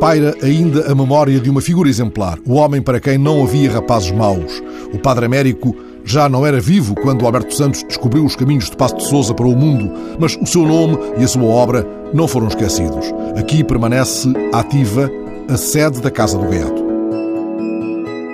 paira 0.00 0.34
ainda 0.42 0.90
a 0.90 0.94
memória 0.94 1.40
de 1.40 1.50
uma 1.50 1.60
figura 1.60 1.88
exemplar, 1.88 2.38
o 2.46 2.54
homem 2.54 2.80
para 2.80 3.00
quem 3.00 3.18
não 3.18 3.42
havia 3.42 3.72
rapazes 3.72 4.12
maus. 4.12 4.62
O 4.92 4.98
Padre 4.98 5.26
Américo 5.26 5.74
já 6.04 6.28
não 6.28 6.46
era 6.46 6.60
vivo 6.60 6.94
quando 6.94 7.26
Alberto 7.26 7.54
Santos 7.54 7.82
descobriu 7.82 8.24
os 8.24 8.36
caminhos 8.36 8.70
de 8.70 8.76
Passo 8.76 8.96
de 8.96 9.06
Souza 9.08 9.34
para 9.34 9.46
o 9.46 9.56
mundo, 9.56 9.92
mas 10.18 10.36
o 10.40 10.46
seu 10.46 10.64
nome 10.64 10.96
e 11.18 11.24
a 11.24 11.28
sua 11.28 11.44
obra 11.44 11.86
não 12.14 12.28
foram 12.28 12.48
esquecidos. 12.48 13.06
Aqui 13.36 13.64
permanece 13.64 14.32
ativa 14.52 15.10
a 15.48 15.56
sede 15.56 16.00
da 16.00 16.10
Casa 16.10 16.38
do 16.38 16.48
Gaiato. 16.48 16.86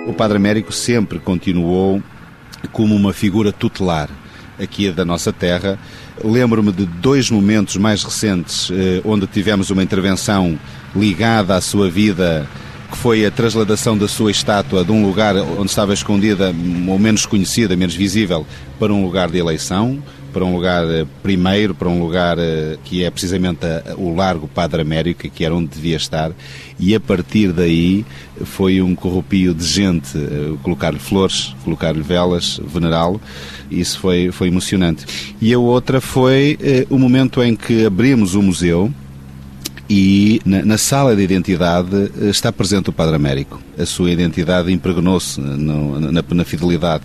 O 0.07 0.13
Padre 0.13 0.37
Américo 0.37 0.71
sempre 0.71 1.19
continuou 1.19 2.01
como 2.71 2.95
uma 2.95 3.11
figura 3.11 3.51
tutelar 3.51 4.09
aqui 4.59 4.91
da 4.91 5.03
nossa 5.03 5.33
terra. 5.33 5.79
Lembro-me 6.23 6.71
de 6.71 6.85
dois 6.85 7.29
momentos 7.29 7.75
mais 7.75 8.03
recentes 8.03 8.69
eh, 8.71 9.01
onde 9.03 9.27
tivemos 9.27 9.69
uma 9.69 9.83
intervenção 9.83 10.57
ligada 10.95 11.55
à 11.55 11.61
sua 11.61 11.89
vida, 11.89 12.47
que 12.91 12.97
foi 12.97 13.25
a 13.25 13.31
trasladação 13.31 13.97
da 13.97 14.07
sua 14.07 14.31
estátua 14.31 14.83
de 14.83 14.91
um 14.91 15.05
lugar 15.05 15.35
onde 15.35 15.69
estava 15.69 15.93
escondida, 15.93 16.53
ou 16.87 16.99
menos 16.99 17.25
conhecida, 17.25 17.75
menos 17.75 17.95
visível, 17.95 18.45
para 18.79 18.93
um 18.93 19.03
lugar 19.03 19.29
de 19.29 19.37
eleição 19.37 20.01
para 20.35 20.43
um 20.43 20.53
lugar 20.53 20.83
eh, 20.83 21.05
primeiro, 21.23 21.73
para 21.73 21.87
um 21.87 21.97
lugar 21.97 22.37
eh, 22.37 22.77
que 22.83 23.05
é 23.05 23.09
precisamente 23.09 23.65
o 23.95 24.13
Largo 24.13 24.49
Padre 24.49 24.81
Américo, 24.81 25.29
que 25.29 25.45
era 25.45 25.55
onde 25.55 25.69
devia 25.69 25.95
estar, 25.95 26.33
e 26.77 26.93
a 26.93 26.99
partir 26.99 27.53
daí 27.53 28.05
foi 28.43 28.81
um 28.81 28.93
corrupio 28.93 29.53
de 29.53 29.63
gente, 29.65 30.17
eh, 30.17 30.57
colocar-lhe 30.61 30.99
flores, 30.99 31.55
colocar-lhe 31.63 32.01
velas, 32.01 32.59
venerá-lo, 32.67 33.21
isso 33.71 33.97
foi, 33.97 34.29
foi 34.29 34.49
emocionante. 34.49 35.05
E 35.39 35.53
a 35.53 35.57
outra 35.57 36.01
foi 36.01 36.59
o 36.89 36.99
momento 36.99 37.41
em 37.41 37.55
que 37.55 37.85
abrimos 37.85 38.35
o 38.35 38.41
museu, 38.41 38.91
e 39.89 40.41
na, 40.45 40.65
na, 40.65 40.77
sala 40.77 41.15
de 41.15 41.21
identidade 41.21 42.11
está 42.29 42.51
presente 42.51 42.89
o 42.89 42.93
Padre 42.93 43.15
Américo. 43.15 43.61
A 43.77 43.85
sua 43.85 44.11
identidade 44.11 44.71
impregnou-se 44.71 45.39
na, 45.39 46.23
na 46.23 46.45
fidelidade 46.45 47.03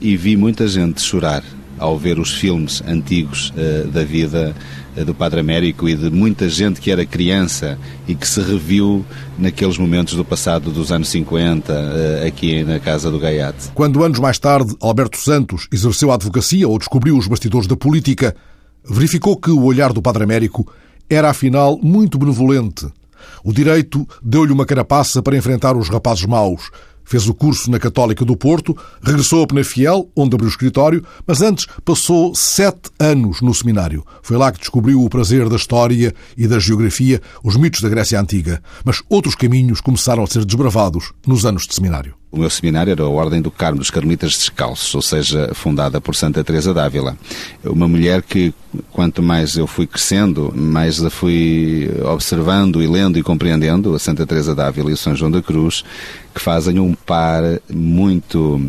e 0.00 0.16
vi 0.16 0.36
muita 0.36 0.68
gente 0.68 1.00
chorar 1.00 1.42
ao 1.78 1.98
ver 1.98 2.18
os 2.18 2.32
filmes 2.34 2.82
antigos 2.86 3.50
uh, 3.50 3.88
da 3.88 4.04
vida 4.04 4.54
uh, 4.96 5.04
do 5.04 5.14
Padre 5.14 5.40
Américo 5.40 5.88
e 5.88 5.94
de 5.94 6.10
muita 6.10 6.48
gente 6.48 6.80
que 6.80 6.90
era 6.90 7.04
criança 7.04 7.78
e 8.06 8.14
que 8.14 8.28
se 8.28 8.40
reviu 8.40 9.04
naqueles 9.38 9.78
momentos 9.78 10.14
do 10.14 10.24
passado 10.24 10.70
dos 10.70 10.92
anos 10.92 11.08
50 11.08 11.72
uh, 11.72 11.76
eh, 11.76 12.28
aqui 12.28 12.62
na 12.64 12.78
Casa 12.78 13.10
do 13.10 13.18
Gaiate. 13.18 13.70
Quando 13.74 14.04
anos 14.04 14.18
mais 14.18 14.38
tarde 14.38 14.74
Alberto 14.80 15.18
Santos 15.18 15.68
exerceu 15.72 16.10
a 16.10 16.14
advocacia 16.14 16.68
ou 16.68 16.78
descobriu 16.78 17.16
os 17.16 17.26
bastidores 17.26 17.66
da 17.66 17.76
política, 17.76 18.36
verificou 18.88 19.36
que 19.36 19.50
o 19.50 19.64
olhar 19.64 19.92
do 19.92 20.02
Padre 20.02 20.22
Américo 20.22 20.70
era 21.08 21.30
afinal 21.30 21.78
muito 21.82 22.18
benevolente. 22.18 22.86
O 23.42 23.52
direito 23.52 24.06
deu-lhe 24.22 24.52
uma 24.52 24.66
carapaça 24.66 25.22
para 25.22 25.36
enfrentar 25.36 25.76
os 25.76 25.88
rapazes 25.88 26.24
maus, 26.26 26.70
Fez 27.04 27.28
o 27.28 27.34
curso 27.34 27.70
na 27.70 27.78
Católica 27.78 28.24
do 28.24 28.36
Porto, 28.36 28.76
regressou 29.02 29.42
a 29.42 29.46
Penafiel, 29.46 30.10
onde 30.16 30.34
abriu 30.34 30.48
o 30.48 30.50
escritório, 30.50 31.04
mas 31.26 31.42
antes 31.42 31.66
passou 31.84 32.34
sete 32.34 32.90
anos 32.98 33.42
no 33.42 33.54
seminário. 33.54 34.04
Foi 34.22 34.36
lá 34.38 34.50
que 34.50 34.58
descobriu 34.58 35.02
o 35.02 35.10
prazer 35.10 35.48
da 35.48 35.56
história 35.56 36.14
e 36.36 36.48
da 36.48 36.58
geografia, 36.58 37.20
os 37.42 37.56
mitos 37.56 37.82
da 37.82 37.90
Grécia 37.90 38.18
Antiga. 38.18 38.62
Mas 38.84 39.02
outros 39.08 39.34
caminhos 39.34 39.80
começaram 39.82 40.24
a 40.24 40.26
ser 40.26 40.44
desbravados 40.44 41.12
nos 41.26 41.44
anos 41.44 41.66
de 41.66 41.74
seminário. 41.74 42.14
O 42.34 42.40
meu 42.40 42.50
seminário 42.50 42.90
era 42.90 43.04
a 43.04 43.08
Ordem 43.08 43.40
do 43.40 43.48
Carmo 43.48 43.78
dos 43.78 43.90
Carmelitas 43.90 44.32
Descalços, 44.32 44.92
ou 44.92 45.00
seja, 45.00 45.52
fundada 45.54 46.00
por 46.00 46.16
Santa 46.16 46.42
Teresa 46.42 46.74
d'Ávila. 46.74 47.16
Uma 47.64 47.86
mulher 47.86 48.22
que, 48.22 48.52
quanto 48.90 49.22
mais 49.22 49.56
eu 49.56 49.68
fui 49.68 49.86
crescendo, 49.86 50.52
mais 50.52 51.00
a 51.04 51.08
fui 51.10 51.88
observando 52.02 52.82
e 52.82 52.88
lendo 52.88 53.20
e 53.20 53.22
compreendendo, 53.22 53.94
a 53.94 54.00
Santa 54.00 54.26
Teresa 54.26 54.52
d'Ávila 54.52 54.90
e 54.90 54.94
o 54.94 54.96
São 54.96 55.14
João 55.14 55.30
da 55.30 55.40
Cruz, 55.40 55.84
que 56.34 56.40
fazem 56.40 56.80
um 56.80 56.92
par 56.92 57.44
muito 57.72 58.60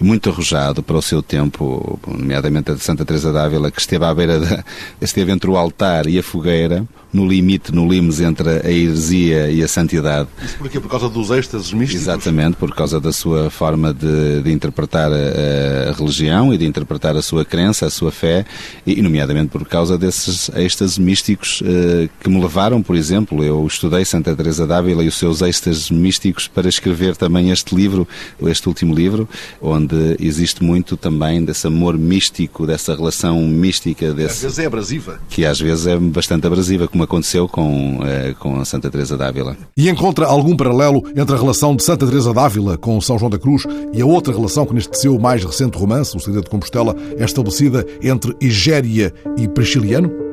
muito 0.00 0.30
arrojado 0.30 0.82
para 0.82 0.96
o 0.96 1.02
seu 1.02 1.22
tempo, 1.22 1.98
nomeadamente 2.06 2.70
a 2.70 2.74
de 2.74 2.82
Santa 2.82 3.04
Teresa 3.04 3.32
d'Ávila, 3.32 3.70
que 3.70 3.80
esteve 3.80 4.04
à 4.04 4.14
beira 4.14 4.38
da, 4.38 4.64
esteve 5.00 5.32
entre 5.32 5.50
o 5.50 5.56
altar 5.56 6.06
e 6.06 6.18
a 6.18 6.22
fogueira, 6.22 6.86
no 7.12 7.26
limite, 7.26 7.74
no 7.74 7.88
limes 7.88 8.20
entre 8.20 8.48
a 8.48 8.70
heresia 8.70 9.50
e 9.50 9.62
a 9.62 9.68
santidade. 9.68 10.28
Isso 10.44 10.56
porquê? 10.58 10.78
Por 10.78 10.90
causa 10.90 11.08
dos 11.08 11.30
êxtases 11.30 11.72
místicos? 11.72 12.02
Exatamente, 12.02 12.56
por 12.56 12.74
causa 12.74 13.00
da 13.00 13.12
sua 13.12 13.50
forma 13.50 13.94
de, 13.94 14.42
de 14.42 14.52
interpretar 14.52 15.10
a, 15.10 15.90
a, 15.90 15.92
religião 15.92 16.52
e 16.52 16.58
de 16.58 16.66
interpretar 16.66 17.16
a 17.16 17.22
sua 17.22 17.44
crença, 17.44 17.86
a 17.86 17.90
sua 17.90 18.12
fé, 18.12 18.44
e 18.86 19.00
nomeadamente 19.00 19.48
por 19.48 19.66
causa 19.66 19.96
desses 19.96 20.50
êxtases 20.54 20.98
místicos 20.98 21.62
eh, 21.64 22.08
que 22.20 22.28
me 22.28 22.40
levaram, 22.40 22.82
por 22.82 22.94
exemplo, 22.94 23.42
eu 23.42 23.66
estudei 23.66 24.04
Santa 24.04 24.36
Teresa 24.36 24.66
d'Ávila 24.66 25.02
e 25.02 25.08
os 25.08 25.16
seus 25.16 25.40
êxtases 25.40 25.90
místicos 25.90 26.46
para 26.46 26.68
escrever 26.68 27.16
também 27.16 27.50
este 27.50 27.74
livro, 27.74 28.06
este 28.42 28.68
último 28.68 28.94
livro, 28.94 29.26
onde 29.62 29.87
existe 30.18 30.62
muito 30.62 30.96
também 30.96 31.44
desse 31.44 31.66
amor 31.66 31.96
místico, 31.96 32.66
dessa 32.66 32.94
relação 32.94 33.40
mística. 33.42 34.12
Desse, 34.12 34.34
às 34.34 34.42
vezes 34.42 34.58
é 34.58 34.66
abrasiva. 34.66 35.20
Que 35.28 35.44
às 35.44 35.60
vezes 35.60 35.86
é 35.86 35.98
bastante 35.98 36.46
abrasiva, 36.46 36.88
como 36.88 37.04
aconteceu 37.04 37.48
com, 37.48 38.00
eh, 38.04 38.34
com 38.38 38.60
a 38.60 38.64
Santa 38.64 38.90
Teresa 38.90 39.16
d'Ávila. 39.16 39.56
E 39.76 39.88
encontra 39.88 40.26
algum 40.26 40.56
paralelo 40.56 41.02
entre 41.16 41.34
a 41.34 41.38
relação 41.38 41.74
de 41.74 41.82
Santa 41.82 42.06
Teresa 42.06 42.32
d'Ávila 42.32 42.76
com 42.76 43.00
São 43.00 43.18
João 43.18 43.30
da 43.30 43.38
Cruz 43.38 43.64
e 43.92 44.00
a 44.00 44.06
outra 44.06 44.32
relação 44.32 44.66
que 44.66 44.74
neste 44.74 44.98
seu 44.98 45.18
mais 45.18 45.44
recente 45.44 45.78
romance, 45.78 46.16
O 46.16 46.20
Segredo 46.20 46.44
de 46.44 46.50
Compostela, 46.50 46.94
é 47.16 47.24
estabelecida 47.24 47.84
entre 48.02 48.34
Igéria 48.40 49.12
e 49.36 49.48
Prisciliano? 49.48 50.27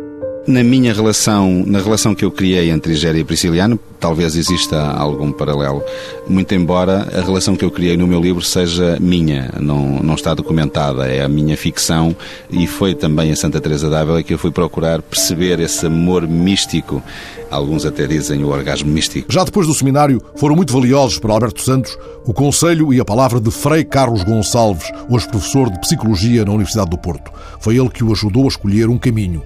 Na 0.47 0.63
minha 0.63 0.93
relação, 0.93 1.63
na 1.65 1.79
relação 1.79 2.13
que 2.13 2.23
eu 2.23 2.29
criei 2.29 2.69
entre 2.69 2.93
Igéria 2.93 3.19
e 3.19 3.23
Prisciliano, 3.23 3.79
talvez 3.99 4.35
exista 4.35 4.79
algum 4.91 5.31
paralelo. 5.31 5.81
Muito 6.27 6.53
embora 6.53 7.07
a 7.17 7.21
relação 7.21 7.55
que 7.55 7.65
eu 7.65 7.71
criei 7.71 7.97
no 7.97 8.05
meu 8.05 8.21
livro 8.21 8.43
seja 8.43 8.99
minha, 9.01 9.51
não, 9.59 10.03
não 10.03 10.13
está 10.13 10.35
documentada, 10.35 11.07
é 11.07 11.23
a 11.23 11.27
minha 11.27 11.57
ficção 11.57 12.15
e 12.51 12.67
foi 12.67 12.93
também 12.93 13.31
a 13.31 13.35
Santa 13.35 13.59
Teresa 13.59 13.89
d'Ávila 13.89 14.21
que 14.21 14.35
eu 14.35 14.37
fui 14.37 14.51
procurar 14.51 15.01
perceber 15.01 15.59
esse 15.59 15.87
amor 15.87 16.27
místico. 16.27 17.01
Alguns 17.49 17.83
até 17.83 18.05
dizem 18.05 18.43
o 18.43 18.49
orgasmo 18.49 18.91
místico. 18.91 19.33
Já 19.33 19.43
depois 19.43 19.65
do 19.65 19.73
seminário, 19.73 20.21
foram 20.35 20.55
muito 20.55 20.71
valiosos 20.71 21.17
para 21.17 21.33
Alberto 21.33 21.61
Santos 21.61 21.97
o 22.23 22.33
conselho 22.33 22.93
e 22.93 22.99
a 22.99 23.05
palavra 23.05 23.41
de 23.41 23.49
Frei 23.49 23.83
Carlos 23.83 24.23
Gonçalves, 24.23 24.91
hoje 25.09 25.27
professor 25.27 25.71
de 25.71 25.79
Psicologia 25.79 26.45
na 26.45 26.51
Universidade 26.51 26.91
do 26.91 26.97
Porto. 26.99 27.31
Foi 27.59 27.75
ele 27.77 27.89
que 27.89 28.03
o 28.03 28.11
ajudou 28.11 28.45
a 28.45 28.49
escolher 28.49 28.89
um 28.89 28.97
caminho. 28.99 29.41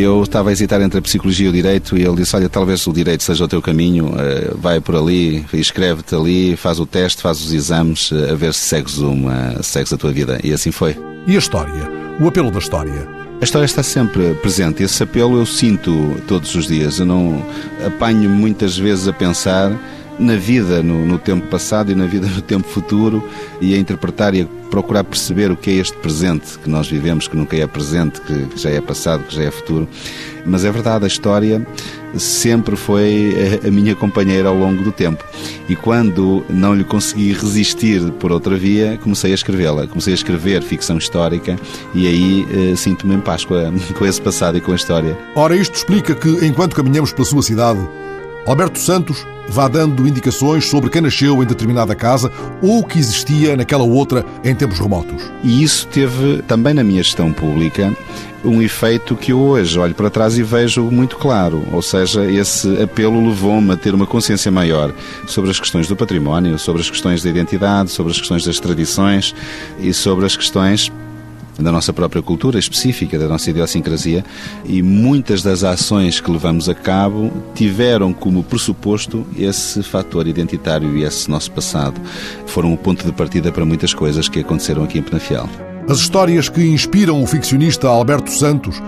Eu 0.00 0.22
estava 0.22 0.50
a 0.50 0.52
hesitar 0.52 0.80
entre 0.80 0.98
a 0.98 1.02
psicologia 1.02 1.46
e 1.46 1.48
o 1.50 1.52
direito 1.52 1.96
e 1.96 2.04
ele 2.04 2.16
disse: 2.16 2.34
Olha, 2.36 2.48
talvez 2.48 2.86
o 2.86 2.92
direito 2.92 3.22
seja 3.22 3.44
o 3.44 3.48
teu 3.48 3.60
caminho, 3.60 4.14
eh, 4.18 4.52
vai 4.54 4.80
por 4.80 4.94
ali, 4.94 5.44
escreve-te 5.52 6.14
ali, 6.14 6.56
faz 6.56 6.78
o 6.78 6.86
teste, 6.86 7.20
faz 7.20 7.40
os 7.40 7.52
exames, 7.52 8.10
eh, 8.12 8.30
a 8.30 8.34
ver 8.34 8.54
se 8.54 8.60
segues, 8.60 8.98
uma, 8.98 9.62
segues 9.62 9.92
a 9.92 9.96
tua 9.96 10.12
vida. 10.12 10.38
E 10.44 10.52
assim 10.52 10.70
foi. 10.70 10.96
E 11.26 11.34
a 11.34 11.38
história? 11.38 11.90
O 12.20 12.28
apelo 12.28 12.50
da 12.50 12.58
história? 12.58 13.08
A 13.40 13.44
história 13.44 13.66
está 13.66 13.82
sempre 13.82 14.34
presente. 14.42 14.82
Esse 14.82 15.02
apelo 15.02 15.38
eu 15.38 15.46
sinto 15.46 16.16
todos 16.26 16.54
os 16.54 16.66
dias. 16.66 16.98
Eu 16.98 17.06
não 17.06 17.44
apanho 17.86 18.28
muitas 18.28 18.76
vezes 18.76 19.06
a 19.06 19.12
pensar 19.12 19.70
na 20.18 20.36
vida 20.36 20.82
no, 20.82 21.06
no, 21.06 21.18
tempo 21.18 21.46
passado 21.46 21.92
e 21.92 21.94
na 21.94 22.06
vida 22.06 22.26
no 22.26 22.42
tempo 22.42 22.66
futuro 22.68 23.26
e 23.60 23.74
a 23.74 23.78
interpretar 23.78 24.34
e 24.34 24.42
a 24.42 24.46
procurar 24.70 25.04
perceber 25.04 25.50
o 25.50 25.56
que 25.56 25.70
é 25.70 25.74
este 25.74 25.96
presente 25.98 26.58
que 26.58 26.68
nós 26.68 26.88
vivemos, 26.88 27.26
que 27.26 27.36
nunca 27.36 27.56
é 27.56 27.66
presente, 27.66 28.20
que, 28.20 28.48
já 28.56 28.70
é 28.70 28.80
passado, 28.80 29.24
que 29.24 29.34
já 29.34 29.44
é 29.44 29.50
futuro. 29.50 29.88
Mas 30.44 30.64
é 30.64 30.70
verdade, 30.70 31.04
a 31.04 31.08
história 31.08 31.66
sempre 32.16 32.76
foi 32.76 33.60
a, 33.64 33.68
a 33.68 33.70
minha 33.70 33.94
companheira 33.94 34.48
ao 34.48 34.54
longo 34.54 34.82
do 34.82 34.92
tempo. 34.92 35.24
E 35.68 35.76
quando 35.76 36.44
não 36.48 36.74
lhe 36.74 36.84
consegui 36.84 37.32
resistir 37.32 38.00
por 38.12 38.32
outra 38.32 38.56
via, 38.56 38.98
comecei 39.02 39.32
a 39.32 39.34
escrevê-la. 39.34 39.86
Comecei 39.86 40.12
a 40.12 40.16
escrever 40.16 40.62
ficção 40.62 40.96
histórica 40.98 41.56
e 41.94 42.06
aí 42.06 42.46
eh, 42.50 42.76
sinto-me 42.76 43.14
em 43.14 43.20
paz 43.20 43.44
com, 43.44 43.54
a, 43.54 43.70
com 43.96 44.06
esse 44.06 44.20
passado 44.20 44.56
e 44.56 44.60
com 44.60 44.72
a 44.72 44.76
história. 44.76 45.16
Ora, 45.34 45.56
isto 45.56 45.74
explica 45.74 46.14
que, 46.14 46.28
enquanto 46.46 46.74
caminhamos 46.74 47.12
pela 47.12 47.26
sua 47.26 47.42
cidade, 47.42 47.80
Alberto 48.48 48.78
Santos 48.78 49.26
vá 49.46 49.68
dando 49.68 50.08
indicações 50.08 50.64
sobre 50.64 50.88
quem 50.88 51.02
nasceu 51.02 51.42
em 51.42 51.46
determinada 51.46 51.94
casa 51.94 52.32
ou 52.62 52.82
que 52.82 52.98
existia 52.98 53.54
naquela 53.54 53.84
outra 53.84 54.24
em 54.42 54.54
tempos 54.54 54.78
remotos. 54.78 55.22
E 55.44 55.62
isso 55.62 55.86
teve 55.88 56.40
também 56.48 56.72
na 56.72 56.82
minha 56.82 57.02
gestão 57.02 57.30
pública 57.30 57.94
um 58.42 58.62
efeito 58.62 59.14
que 59.16 59.32
eu 59.32 59.38
hoje 59.38 59.78
olho 59.78 59.94
para 59.94 60.08
trás 60.08 60.38
e 60.38 60.42
vejo 60.42 60.84
muito 60.84 61.18
claro. 61.18 61.62
Ou 61.70 61.82
seja, 61.82 62.24
esse 62.24 62.82
apelo 62.82 63.28
levou-me 63.28 63.70
a 63.72 63.76
ter 63.76 63.94
uma 63.94 64.06
consciência 64.06 64.50
maior 64.50 64.94
sobre 65.26 65.50
as 65.50 65.60
questões 65.60 65.86
do 65.86 65.94
património, 65.94 66.58
sobre 66.58 66.80
as 66.80 66.88
questões 66.88 67.22
da 67.22 67.28
identidade, 67.28 67.90
sobre 67.90 68.12
as 68.12 68.18
questões 68.18 68.46
das 68.46 68.58
tradições 68.58 69.34
e 69.78 69.92
sobre 69.92 70.24
as 70.24 70.34
questões 70.34 70.90
da 71.58 71.72
nossa 71.72 71.92
própria 71.92 72.22
cultura 72.22 72.58
específica, 72.58 73.18
da 73.18 73.28
nossa 73.28 73.50
idiosincrasia, 73.50 74.24
e 74.64 74.82
muitas 74.82 75.42
das 75.42 75.64
ações 75.64 76.20
que 76.20 76.30
levamos 76.30 76.68
a 76.68 76.74
cabo 76.74 77.32
tiveram 77.54 78.12
como 78.12 78.44
pressuposto 78.44 79.26
esse 79.36 79.82
fator 79.82 80.26
identitário 80.26 80.96
e 80.96 81.02
esse 81.02 81.28
nosso 81.30 81.50
passado. 81.50 82.00
Foram 82.46 82.72
o 82.72 82.76
ponto 82.76 83.04
de 83.04 83.12
partida 83.12 83.50
para 83.50 83.64
muitas 83.64 83.92
coisas 83.92 84.28
que 84.28 84.40
aconteceram 84.40 84.84
aqui 84.84 84.98
em 84.98 85.02
Penafiel. 85.02 85.48
As 85.88 85.98
histórias 85.98 86.48
que 86.48 86.62
inspiram 86.62 87.22
o 87.22 87.26
ficcionista 87.26 87.88
Alberto 87.88 88.30
Santos 88.30 88.80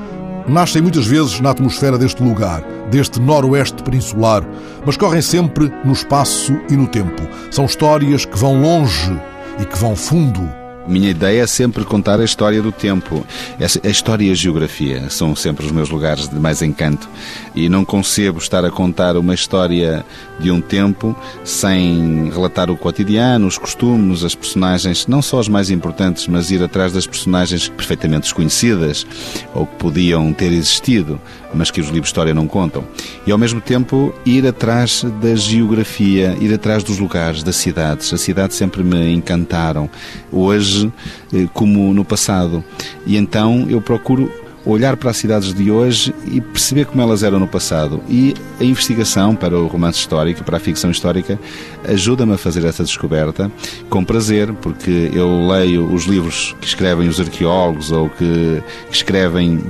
nascem 0.47 0.83
muitas 0.83 1.07
vezes 1.07 1.41
na 1.41 1.50
atmosfera 1.50 1.97
deste 1.97 2.23
lugar, 2.23 2.62
deste 2.91 3.21
noroeste 3.21 3.83
peninsular, 3.83 4.47
mas 4.85 4.97
correm 4.97 5.23
sempre 5.23 5.73
no 5.85 5.93
espaço 5.93 6.53
e 6.69 6.77
no 6.77 6.87
tempo. 6.87 7.23
São 7.50 7.65
histórias 7.65 8.25
que 8.25 8.39
vão 8.39 8.61
longe 8.61 9.19
e 9.59 9.65
que 9.65 9.79
vão 9.79 9.97
fundo 9.97 10.60
minha 10.87 11.11
ideia 11.11 11.43
é 11.43 11.47
sempre 11.47 11.85
contar 11.85 12.21
a 12.21 12.25
história 12.25 12.61
do 12.63 12.73
tempo. 12.73 13.25
A 13.59 13.89
história 13.89 14.25
e 14.25 14.31
a 14.31 14.35
geografia 14.35 15.09
são 15.11 15.37
sempre 15.37 15.67
os 15.67 15.73
meus 15.73 15.91
lugares 15.91 16.29
de 16.29 16.37
mais 16.37 16.63
encanto. 16.63 17.09
E 17.55 17.69
não 17.69 17.85
concebo 17.85 18.39
estar 18.39 18.65
a 18.65 18.71
contar 18.71 19.17
uma 19.17 19.35
história 19.35 20.05
de 20.39 20.51
um 20.51 20.61
tempo 20.61 21.17
sem 21.45 22.31
relatar 22.31 22.71
o 22.71 22.77
cotidiano, 22.77 23.47
os 23.47 23.59
costumes, 23.59 24.25
as 24.25 24.35
personagens, 24.35 25.07
não 25.07 25.21
só 25.21 25.39
as 25.39 25.49
mais 25.49 25.71
importantes, 25.71 26.27
mas 26.27 26.51
ir 26.51 26.63
atrás 26.63 26.93
das 26.93 27.07
personagens 27.07 27.69
perfeitamente 27.69 28.23
desconhecidas 28.23 29.07
ou 29.55 29.67
que 29.67 29.77
podiam 29.77 30.33
ter 30.33 30.53
existido, 30.53 31.21
mas 31.52 31.71
que 31.71 31.80
os 31.80 31.87
livros 31.87 32.04
de 32.04 32.09
história 32.09 32.35
não 32.35 32.47
contam. 32.47 32.85
E 33.26 33.33
ao 33.33 33.38
mesmo 33.38 33.61
tempo 33.61 34.14
ir 34.25 34.47
atrás 34.47 35.04
da 35.21 35.35
geografia, 35.35 36.37
ir 36.40 36.52
atrás 36.52 36.83
dos 36.83 36.99
lugares, 36.99 37.42
das 37.42 37.57
cidades. 37.57 38.12
As 38.12 38.21
cidades 38.21 38.57
sempre 38.57 38.83
me 38.83 39.12
encantaram. 39.12 39.88
Hoje 40.33 40.92
eh, 41.33 41.47
como 41.52 41.92
no 41.92 42.04
passado. 42.04 42.64
E 43.07 43.16
então 43.16 43.66
eu 43.69 43.80
procuro 43.80 44.30
olhar 44.64 44.97
para 44.97 45.11
as 45.11 45.16
cidades 45.16 45.54
de 45.54 45.71
hoje 45.71 46.14
e 46.30 46.40
perceber 46.40 46.85
como 46.85 47.00
elas 47.00 47.23
eram 47.23 47.38
no 47.38 47.49
passado. 47.49 48.02
E 48.09 48.35
a 48.61 48.64
investigação 48.64 49.35
para 49.35 49.59
o 49.59 49.66
romance 49.66 49.99
histórico, 49.99 50.45
para 50.45 50.59
a 50.59 50.61
ficção 50.61 50.90
histórica, 50.90 51.38
ajuda-me 51.88 52.35
a 52.35 52.38
fazer 52.38 52.64
essa 52.64 52.85
descoberta 52.85 53.50
com 53.88 54.04
prazer, 54.04 54.52
porque 54.54 55.11
eu 55.12 55.47
leio 55.49 55.92
os 55.92 56.04
livros 56.04 56.54
que 56.61 56.66
escrevem 56.66 57.09
os 57.09 57.19
arqueólogos 57.21 57.90
ou 57.90 58.09
que 58.11 58.62
escrevem 58.90 59.61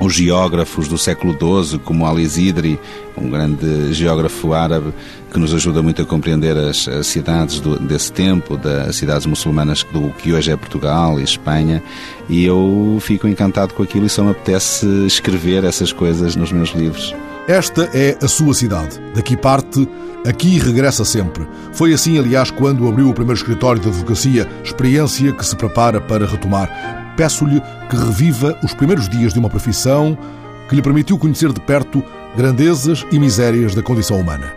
os 0.00 0.14
geógrafos 0.14 0.88
do 0.88 0.98
século 0.98 1.32
XII, 1.32 1.78
como 1.78 2.04
Al-Izidri, 2.06 2.78
um 3.16 3.30
grande 3.30 3.92
geógrafo 3.92 4.52
árabe 4.52 4.92
que 5.32 5.38
nos 5.38 5.54
ajuda 5.54 5.82
muito 5.82 6.02
a 6.02 6.04
compreender 6.04 6.56
as, 6.56 6.86
as 6.88 7.06
cidades 7.06 7.60
do, 7.60 7.78
desse 7.78 8.12
tempo, 8.12 8.56
das 8.56 8.96
cidades 8.96 9.26
muçulmanas 9.26 9.82
do 9.92 10.10
que 10.10 10.32
hoje 10.32 10.50
é 10.50 10.56
Portugal 10.56 11.18
e 11.18 11.22
Espanha, 11.22 11.82
e 12.28 12.44
eu 12.44 12.98
fico 13.00 13.26
encantado 13.26 13.74
com 13.74 13.82
aquilo 13.82 14.06
e 14.06 14.10
só 14.10 14.22
me 14.22 14.30
apetece 14.30 14.86
escrever 15.06 15.64
essas 15.64 15.92
coisas 15.92 16.36
nos 16.36 16.52
meus 16.52 16.70
livros. 16.70 17.14
Esta 17.48 17.88
é 17.94 18.18
a 18.20 18.28
sua 18.28 18.54
cidade. 18.54 19.00
Daqui 19.14 19.36
parte, 19.36 19.88
aqui 20.26 20.58
regressa 20.58 21.04
sempre. 21.04 21.46
Foi 21.72 21.92
assim, 21.92 22.18
aliás, 22.18 22.50
quando 22.50 22.88
abriu 22.88 23.08
o 23.08 23.14
primeiro 23.14 23.38
escritório 23.38 23.80
de 23.80 23.88
advocacia, 23.88 24.48
experiência 24.64 25.32
que 25.32 25.46
se 25.46 25.54
prepara 25.54 26.00
para 26.00 26.26
retomar 26.26 27.05
peço-lhe 27.16 27.60
que 27.88 27.96
reviva 27.96 28.58
os 28.62 28.74
primeiros 28.74 29.08
dias 29.08 29.32
de 29.32 29.38
uma 29.38 29.48
profissão 29.48 30.16
que 30.68 30.74
lhe 30.74 30.82
permitiu 30.82 31.18
conhecer 31.18 31.52
de 31.52 31.60
perto 31.60 32.02
grandezas 32.36 33.06
e 33.10 33.18
misérias 33.18 33.74
da 33.74 33.82
condição 33.82 34.20
humana. 34.20 34.52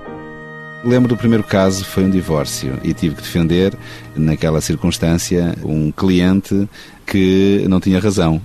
Lembro 0.83 1.09
do 1.09 1.17
primeiro 1.17 1.43
caso, 1.43 1.83
foi 1.83 2.05
um 2.05 2.09
divórcio 2.09 2.77
e 2.83 2.93
tive 2.93 3.15
que 3.15 3.21
defender, 3.21 3.73
naquela 4.15 4.61
circunstância, 4.61 5.53
um 5.63 5.91
cliente 5.91 6.69
que 7.05 7.65
não 7.67 7.81
tinha 7.81 7.99
razão. 7.99 8.41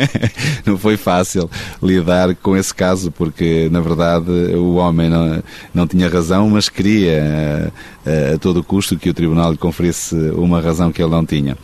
não 0.64 0.78
foi 0.78 0.96
fácil 0.96 1.50
lidar 1.82 2.34
com 2.36 2.56
esse 2.56 2.72
caso, 2.74 3.10
porque, 3.10 3.68
na 3.70 3.80
verdade, 3.80 4.30
o 4.30 4.76
homem 4.76 5.10
não, 5.10 5.42
não 5.74 5.86
tinha 5.86 6.08
razão, 6.08 6.48
mas 6.48 6.70
queria 6.70 7.70
a, 8.06 8.10
eh, 8.10 8.34
a 8.34 8.38
todo 8.38 8.62
custo 8.62 8.96
que 8.96 9.10
o 9.10 9.14
tribunal 9.14 9.50
lhe 9.50 9.58
conferisse 9.58 10.14
uma 10.14 10.62
razão 10.62 10.90
que 10.90 11.02
ele 11.02 11.10
não 11.10 11.26
tinha. 11.26 11.58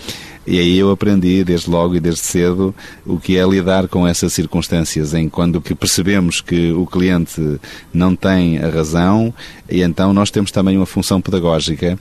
E 0.45 0.59
aí 0.59 0.77
eu 0.77 0.91
aprendi 0.91 1.45
desde 1.45 1.71
logo 1.71 1.95
e 1.95 2.01
desde 2.01 2.21
cedo 2.21 2.75
o 3.07 3.19
que 3.19 3.37
é 3.37 3.47
lidar 3.47 3.87
com 3.87 4.07
essas 4.07 4.33
circunstâncias 4.33 5.15
em 5.15 5.29
quando 5.29 5.61
que 5.61 5.75
percebemos 5.75 6.41
que 6.41 6.73
o 6.73 6.85
cliente 6.85 7.61
não 7.95 8.17
tem 8.17 8.59
a 8.59 8.69
razão 8.69 9.33
e 9.71 9.83
então 9.83 10.13
nós 10.13 10.31
temos 10.33 10.51
também 10.51 10.77
uma 10.77 10.87
função 10.87 11.21
pedagógica 11.21 11.97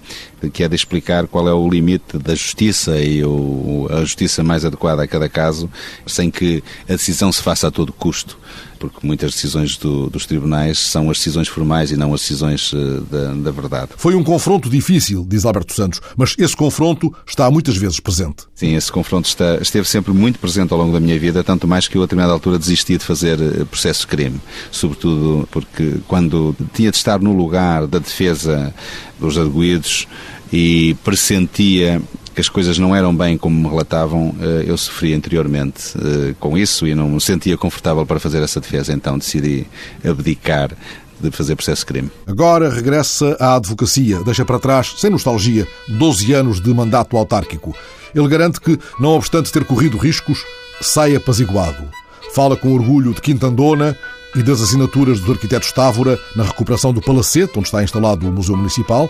que 0.49 0.63
é 0.63 0.67
de 0.67 0.75
explicar 0.75 1.27
qual 1.27 1.47
é 1.47 1.53
o 1.53 1.69
limite 1.69 2.17
da 2.17 2.33
justiça 2.33 2.99
e 2.99 3.23
o, 3.23 3.87
a 3.91 4.01
justiça 4.01 4.43
mais 4.43 4.65
adequada 4.65 5.03
a 5.03 5.07
cada 5.07 5.29
caso, 5.29 5.69
sem 6.07 6.31
que 6.31 6.63
a 6.89 6.93
decisão 6.93 7.31
se 7.31 7.43
faça 7.43 7.67
a 7.67 7.71
todo 7.71 7.93
custo 7.93 8.39
porque 8.81 9.05
muitas 9.05 9.33
decisões 9.33 9.77
do, 9.77 10.09
dos 10.09 10.25
tribunais 10.25 10.79
são 10.79 11.11
as 11.11 11.17
decisões 11.17 11.47
formais 11.47 11.91
e 11.91 11.95
não 11.95 12.15
as 12.15 12.21
decisões 12.21 12.73
uh, 12.73 13.01
da, 13.01 13.33
da, 13.35 13.51
verdade. 13.51 13.91
Foi 13.95 14.15
um 14.15 14.23
confronto 14.23 14.67
difícil, 14.67 15.23
diz 15.29 15.45
Alberto 15.45 15.73
Santos, 15.73 16.01
mas 16.17 16.33
esse 16.35 16.57
confronto 16.57 17.15
está 17.27 17.49
muitas 17.51 17.77
vezes 17.77 17.99
presente. 17.99 18.43
Sim, 18.55 18.75
esse 18.75 18.91
confronto 18.91 19.27
está, 19.27 19.57
esteve 19.61 19.87
sempre 19.87 20.11
muito 20.11 20.39
presente 20.39 20.73
ao 20.73 20.79
longo 20.79 20.91
da 20.91 20.99
minha 20.99 21.17
vida, 21.19 21.43
tanto 21.43 21.67
mais 21.67 21.87
que 21.87 21.95
eu 21.95 22.01
a 22.01 22.05
determinada 22.05 22.33
altura 22.33 22.57
desisti 22.57 22.97
de 22.97 23.05
fazer 23.05 23.39
eh, 23.39 23.63
processo 23.65 24.01
de 24.01 24.07
crime, 24.07 24.41
sobretudo 24.71 25.47
porque 25.51 25.97
quando 26.07 26.55
tinha 26.73 26.89
de 26.89 26.97
estar 26.97 27.19
no 27.19 27.33
lugar 27.33 27.85
da 27.85 27.99
defesa 27.99 28.73
dos 29.19 29.37
arguídos 29.37 30.07
e 30.51 30.95
pressentia 31.03 32.01
que 32.33 32.41
as 32.41 32.49
coisas 32.49 32.77
não 32.77 32.95
eram 32.95 33.15
bem 33.15 33.37
como 33.37 33.55
me 33.55 33.67
relatavam, 33.67 34.33
eh, 34.39 34.65
eu 34.67 34.77
sofria 34.77 35.15
interiormente 35.15 35.93
eh, 35.97 36.33
com 36.39 36.57
isso 36.57 36.87
e 36.87 36.95
não 36.95 37.09
me 37.09 37.21
sentia 37.21 37.57
confortável 37.57 38.05
para 38.05 38.19
fazer 38.19 38.41
essa 38.41 38.59
defesa, 38.59 38.93
então 38.93 39.17
decidi 39.17 39.67
abdicar 40.03 40.71
de 41.19 41.31
fazer 41.31 41.55
processo 41.55 41.85
crime. 41.85 42.09
Agora 42.25 42.69
regressa 42.69 43.37
à 43.39 43.55
advocacia, 43.55 44.23
deixa 44.23 44.43
para 44.43 44.59
trás, 44.59 44.95
sem 44.97 45.09
nostalgia, 45.09 45.67
12 45.87 46.33
anos 46.33 46.61
de 46.61 46.73
mandato 46.73 47.15
autárquico. 47.17 47.75
Ele 48.13 48.27
garante 48.27 48.59
que, 48.59 48.77
não 48.99 49.11
obstante 49.11 49.51
ter 49.51 49.63
corrido 49.63 49.97
riscos, 49.97 50.43
sai 50.81 51.15
apaziguado. 51.15 51.87
Fala 52.33 52.55
com 52.55 52.73
orgulho 52.73 53.13
de 53.13 53.21
Quintandona 53.21 53.97
e 54.35 54.41
das 54.41 54.61
assinaturas 54.61 55.19
dos 55.19 55.29
arquitetos 55.29 55.71
Távora 55.71 56.19
na 56.35 56.43
recuperação 56.43 56.93
do 56.93 57.01
Palacete, 57.01 57.53
onde 57.57 57.67
está 57.67 57.83
instalado 57.83 58.27
o 58.27 58.31
Museu 58.31 58.55
Municipal, 58.55 59.09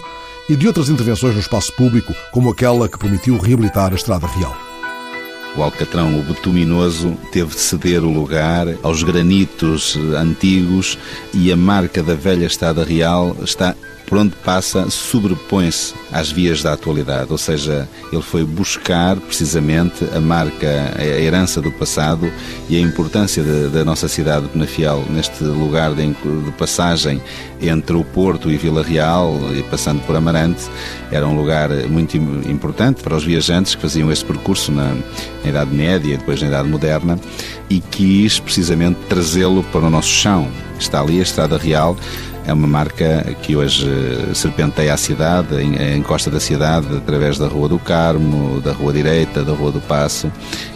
e 0.51 0.55
de 0.57 0.67
outras 0.67 0.89
intervenções 0.89 1.33
no 1.33 1.39
espaço 1.39 1.71
público, 1.71 2.13
como 2.29 2.49
aquela 2.49 2.89
que 2.89 2.99
permitiu 2.99 3.37
reabilitar 3.37 3.93
a 3.93 3.95
Estrada 3.95 4.27
Real. 4.27 4.53
O 5.55 5.63
Alcatrão, 5.63 6.19
o 6.19 6.23
betuminoso, 6.23 7.17
teve 7.31 7.55
de 7.55 7.61
ceder 7.61 8.03
o 8.03 8.11
lugar 8.11 8.67
aos 8.83 9.01
granitos 9.01 9.95
antigos 10.13 10.97
e 11.33 11.53
a 11.53 11.55
marca 11.55 12.03
da 12.03 12.15
velha 12.15 12.45
Estrada 12.45 12.83
Real 12.83 13.33
está 13.41 13.73
por 14.11 14.17
onde 14.17 14.35
passa 14.43 14.89
sobrepõe-se 14.89 15.93
às 16.11 16.29
vias 16.29 16.61
da 16.61 16.73
atualidade, 16.73 17.31
ou 17.31 17.37
seja, 17.37 17.87
ele 18.11 18.21
foi 18.21 18.43
buscar 18.43 19.15
precisamente 19.15 20.03
a 20.13 20.19
marca, 20.19 20.93
a 20.97 21.01
herança 21.01 21.61
do 21.61 21.71
passado 21.71 22.29
e 22.67 22.75
a 22.75 22.81
importância 22.81 23.41
da 23.41 23.85
nossa 23.85 24.09
cidade 24.09 24.47
de 24.47 24.51
Penafiel 24.51 25.05
neste 25.09 25.45
lugar 25.45 25.93
de, 25.93 26.07
de, 26.07 26.51
passagem 26.57 27.21
entre 27.61 27.95
o 27.95 28.03
Porto 28.03 28.51
e 28.51 28.57
Vila 28.57 28.83
Real 28.83 29.33
e 29.55 29.63
passando 29.63 30.05
por 30.05 30.13
Amarante, 30.13 30.63
era 31.09 31.25
um 31.25 31.37
lugar 31.37 31.69
muito 31.87 32.17
importante 32.17 33.01
para 33.01 33.15
os 33.15 33.23
viajantes 33.23 33.75
que 33.75 33.81
faziam 33.81 34.11
este 34.11 34.25
percurso 34.25 34.73
na, 34.73 34.93
na 35.41 35.49
Idade 35.49 35.73
Média 35.73 36.15
e 36.15 36.17
depois 36.17 36.41
na 36.41 36.49
Idade 36.49 36.67
Moderna 36.67 37.17
e 37.69 37.79
quis 37.79 38.41
precisamente 38.41 38.99
trazê-lo 39.07 39.63
para 39.71 39.85
o 39.85 39.89
nosso 39.89 40.09
chão. 40.09 40.49
Está 40.77 40.99
ali 40.99 41.19
a 41.19 41.23
Estrada 41.23 41.57
Real 41.57 41.95
É 42.45 42.53
uma 42.53 42.67
marca 42.67 43.35
que 43.43 43.55
hoje 43.55 43.87
serpenteia 44.33 44.93
a 44.93 44.97
cidade, 44.97 45.55
encosta 45.95 46.29
da 46.29 46.39
cidade, 46.39 46.87
através 46.97 47.37
da 47.37 47.47
Rua 47.47 47.69
do 47.69 47.77
Carmo, 47.77 48.59
da 48.61 48.71
Rua 48.73 48.91
Direita, 48.91 49.43
da 49.43 49.53
Rua 49.53 49.71
do 49.71 49.79
Passo, 49.81 50.31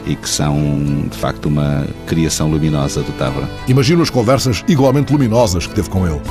e 0.05 0.15
que 0.15 0.29
são, 0.29 1.07
de 1.09 1.17
facto, 1.17 1.47
uma 1.47 1.87
criação 2.05 2.49
luminosa 2.49 3.01
do 3.01 3.11
Távora. 3.13 3.49
Imagino 3.67 4.03
as 4.03 4.09
conversas 4.09 4.63
igualmente 4.67 5.11
luminosas 5.11 5.65
que 5.65 5.73
teve 5.73 5.89
com 5.89 6.07
ele. 6.07 6.21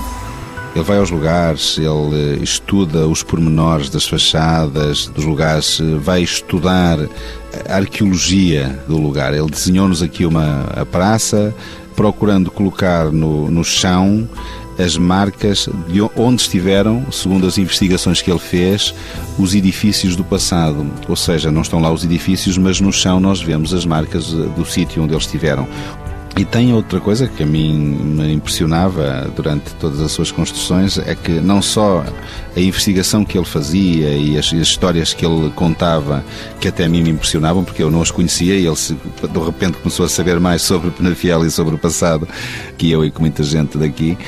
Ele 0.74 0.84
vai 0.84 0.98
aos 0.98 1.10
lugares, 1.10 1.78
ele 1.78 2.42
estuda 2.42 3.06
os 3.06 3.22
pormenores 3.22 3.88
das 3.88 4.08
fachadas, 4.08 5.06
dos 5.06 5.24
lugares, 5.24 5.80
vai 6.00 6.22
estudar 6.22 6.98
a 7.68 7.76
arqueologia 7.76 8.76
do 8.88 8.98
lugar. 8.98 9.32
Ele 9.34 9.48
desenhou-nos 9.48 10.02
aqui 10.02 10.26
uma 10.26 10.64
a 10.74 10.84
praça, 10.84 11.54
procurando 11.94 12.50
colocar 12.50 13.12
no, 13.12 13.48
no 13.50 13.62
chão 13.62 14.28
as 14.78 14.96
marcas 14.96 15.68
de 15.88 16.00
onde 16.16 16.42
estiveram, 16.42 17.04
segundo 17.10 17.46
as 17.46 17.58
investigações 17.58 18.20
que 18.20 18.30
ele 18.30 18.38
fez, 18.38 18.94
os 19.38 19.54
edifícios 19.54 20.16
do 20.16 20.24
passado. 20.24 20.86
Ou 21.08 21.16
seja, 21.16 21.50
não 21.50 21.62
estão 21.62 21.80
lá 21.80 21.92
os 21.92 22.04
edifícios, 22.04 22.58
mas 22.58 22.80
no 22.80 22.92
chão 22.92 23.20
nós 23.20 23.40
vemos 23.40 23.72
as 23.72 23.84
marcas 23.84 24.28
do 24.32 24.64
sítio 24.64 25.02
onde 25.02 25.14
eles 25.14 25.24
estiveram. 25.24 25.68
E 26.36 26.44
tem 26.44 26.72
outra 26.72 26.98
coisa 26.98 27.28
que 27.28 27.44
a 27.44 27.46
mim 27.46 27.78
me 27.78 28.32
impressionava 28.32 29.30
durante 29.36 29.72
todas 29.74 30.00
as 30.00 30.10
suas 30.10 30.32
construções, 30.32 30.98
é 30.98 31.14
que 31.14 31.30
não 31.30 31.62
só 31.62 32.04
a 32.56 32.60
investigação 32.60 33.24
que 33.24 33.38
ele 33.38 33.44
fazia 33.44 34.16
e 34.16 34.36
as, 34.36 34.46
as 34.46 34.52
histórias 34.52 35.14
que 35.14 35.24
ele 35.24 35.50
contava, 35.50 36.24
que 36.60 36.66
até 36.66 36.86
a 36.86 36.88
mim 36.88 37.04
me 37.04 37.10
impressionavam, 37.10 37.62
porque 37.62 37.84
eu 37.84 37.90
não 37.90 38.02
as 38.02 38.10
conhecia 38.10 38.56
e 38.56 38.66
ele 38.66 38.74
de 38.74 39.38
repente 39.44 39.78
começou 39.78 40.04
a 40.04 40.08
saber 40.08 40.40
mais 40.40 40.62
sobre 40.62 40.90
Penafiel 40.90 41.46
e 41.46 41.50
sobre 41.52 41.76
o 41.76 41.78
passado 41.78 42.28
que 42.76 42.90
eu 42.90 43.04
e 43.04 43.12
com 43.12 43.20
muita 43.20 43.44
gente 43.44 43.78
daqui, 43.78 44.18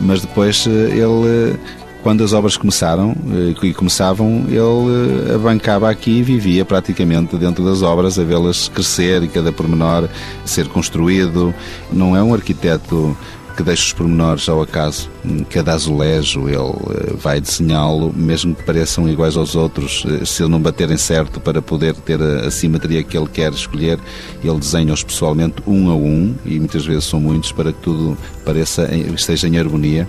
mas 0.00 0.20
depois 0.20 0.68
eh, 0.68 0.70
ele 0.70 1.58
quando 2.06 2.22
as 2.22 2.32
obras 2.32 2.56
começaram 2.56 3.16
eh, 3.32 3.66
e 3.66 3.74
começavam, 3.74 4.44
ele 4.46 5.28
eh, 5.28 5.34
abancava 5.34 5.90
aqui 5.90 6.18
e 6.18 6.22
vivia 6.22 6.64
praticamente 6.64 7.36
dentro 7.36 7.64
das 7.64 7.82
obras, 7.82 8.16
a 8.16 8.22
vê-las 8.22 8.68
crescer 8.68 9.24
e 9.24 9.28
cada 9.28 9.50
pormenor 9.50 10.08
ser 10.44 10.68
construído. 10.68 11.52
Não 11.92 12.16
é 12.16 12.22
um 12.22 12.32
arquiteto 12.32 13.18
que 13.56 13.62
deixa 13.64 13.86
os 13.86 13.92
pormenores 13.92 14.48
ao 14.48 14.62
acaso. 14.62 15.10
Cada 15.50 15.72
azulejo 15.72 16.48
ele 16.48 16.58
eh, 16.58 17.14
vai 17.16 17.40
desenhá-lo, 17.40 18.14
mesmo 18.14 18.54
que 18.54 18.62
pareçam 18.62 19.08
iguais 19.08 19.36
aos 19.36 19.56
outros, 19.56 20.06
se 20.24 20.44
ele 20.44 20.52
não 20.52 20.60
baterem 20.60 20.96
certo 20.96 21.40
para 21.40 21.60
poder 21.60 21.92
ter 21.96 22.22
a, 22.22 22.48
simetria 22.52 23.02
que 23.02 23.18
ele 23.18 23.26
quer 23.26 23.52
escolher, 23.52 23.98
ele 24.44 24.58
desenha-os 24.60 25.02
pessoalmente 25.02 25.56
um 25.66 25.90
a 25.90 25.94
um, 25.96 26.36
e 26.44 26.56
muitas 26.60 26.86
vezes 26.86 27.02
são 27.06 27.18
muitos, 27.18 27.50
para 27.50 27.72
que 27.72 27.80
tudo 27.80 28.16
pareça, 28.44 28.88
esteja 28.94 29.48
em 29.48 29.58
harmonia. 29.58 30.08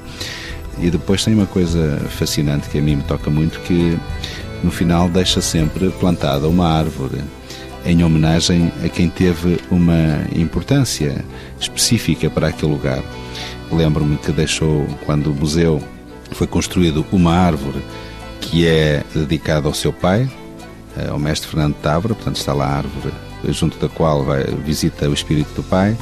E 0.80 0.90
depois 0.90 1.24
tem 1.24 1.34
uma 1.34 1.46
coisa 1.46 2.00
fascinante 2.10 2.70
que 2.70 2.78
a 2.78 2.82
mim 2.82 2.98
me 2.98 3.04
toca 3.04 3.30
muito, 3.30 3.60
que 3.62 3.98
no 4.63 4.72
final 4.72 5.10
deixa 5.10 5.42
sempre 5.42 5.90
plantada 5.92 6.48
uma 6.48 6.68
árvore 6.68 7.22
em 7.86 8.04
homenagem 8.04 8.72
a 8.84 8.90
quem 8.90 9.10
teve 9.10 9.60
uma 9.72 10.22
importância 10.36 11.24
específica 11.60 12.30
para 12.30 12.48
aquele 12.48 12.72
lugar. 12.72 13.02
Lembro-me 13.72 14.18
que 14.18 14.32
deixou, 14.32 14.86
quando 15.06 15.32
o 15.32 15.34
museu 15.34 15.82
foi 16.32 16.48
construído, 16.48 17.06
uma 17.12 17.34
árvore 17.34 17.82
que 18.42 18.68
é 18.68 19.04
dedicada 19.13 19.68
ao 19.68 19.74
seu 19.74 19.94
pai, 19.94 20.30
eh, 20.98 21.08
ao 21.10 21.20
mestre 21.20 21.50
Fernando 21.50 21.76
Távora, 21.76 22.13
portanto 22.13 22.38
está 22.38 22.54
lá 22.54 22.66
a 22.66 22.78
árvore 22.78 23.13
junto 23.50 23.78
da 23.78 23.88
qual 23.88 24.24
vai, 24.24 24.44
visita 24.66 25.10
o 25.10 25.13
espírito 25.13 25.54
do 25.56 25.63
pai 25.63 25.98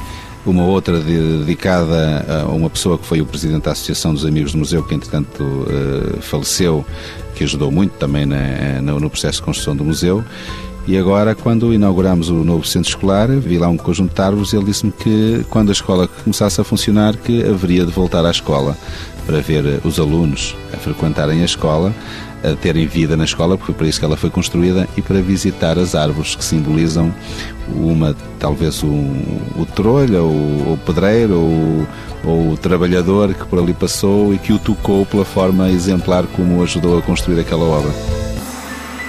uma 0.50 0.64
outra 0.64 1.00
dedicada 1.00 2.44
a 2.44 2.52
uma 2.52 2.70
pessoa 2.70 2.98
que 2.98 3.04
foi 3.04 3.20
o 3.20 3.26
presidente 3.26 3.64
da 3.64 3.72
Associação 3.72 4.14
dos 4.14 4.24
Amigos 4.24 4.52
do 4.52 4.58
Museu, 4.58 4.82
que 4.82 4.94
entretanto 4.94 5.42
uh, 5.42 6.20
faleceu, 6.20 6.84
que 7.34 7.44
ajudou 7.44 7.70
muito 7.70 7.92
também 7.92 8.24
na, 8.24 8.80
no 8.80 9.10
processo 9.10 9.38
de 9.38 9.44
construção 9.44 9.76
do 9.76 9.84
museu. 9.84 10.24
E 10.86 10.96
agora, 10.96 11.34
quando 11.34 11.74
inauguramos 11.74 12.28
o 12.28 12.44
novo 12.44 12.64
centro 12.64 12.88
escolar, 12.88 13.28
vi 13.28 13.58
lá 13.58 13.66
um 13.66 13.76
conjunto 13.76 14.14
de 14.14 14.22
árvores 14.22 14.52
ele 14.52 14.66
disse-me 14.66 14.92
que 14.92 15.44
quando 15.50 15.70
a 15.70 15.72
escola 15.72 16.06
começasse 16.06 16.60
a 16.60 16.64
funcionar, 16.64 17.16
que 17.16 17.42
haveria 17.42 17.84
de 17.84 17.90
voltar 17.90 18.24
à 18.24 18.30
escola 18.30 18.76
para 19.26 19.40
ver 19.40 19.80
os 19.84 19.98
alunos 19.98 20.56
a 20.72 20.76
frequentarem 20.76 21.42
a 21.42 21.44
escola, 21.44 21.92
a 22.42 22.54
terem 22.54 22.86
vida 22.86 23.16
na 23.16 23.24
escola, 23.24 23.56
porque 23.56 23.72
foi 23.72 23.74
para 23.74 23.86
isso 23.88 23.98
que 23.98 24.04
ela 24.04 24.16
foi 24.16 24.30
construída, 24.30 24.88
e 24.96 25.02
para 25.02 25.20
visitar 25.20 25.78
as 25.78 25.94
árvores 25.94 26.34
que 26.34 26.44
simbolizam 26.44 27.12
uma, 27.74 28.14
talvez 28.38 28.82
o, 28.82 28.86
o 28.86 29.66
ou 30.20 30.72
o 30.72 30.78
pedreiro, 30.84 31.34
ou, 31.34 31.86
ou 32.24 32.52
o 32.52 32.56
trabalhador 32.56 33.34
que 33.34 33.44
por 33.46 33.58
ali 33.58 33.74
passou 33.74 34.34
e 34.34 34.38
que 34.38 34.52
o 34.52 34.58
tocou 34.58 35.04
pela 35.06 35.24
forma 35.24 35.70
exemplar 35.70 36.24
como 36.34 36.62
ajudou 36.62 36.98
a 36.98 37.02
construir 37.02 37.40
aquela 37.40 37.64
obra. 37.64 38.25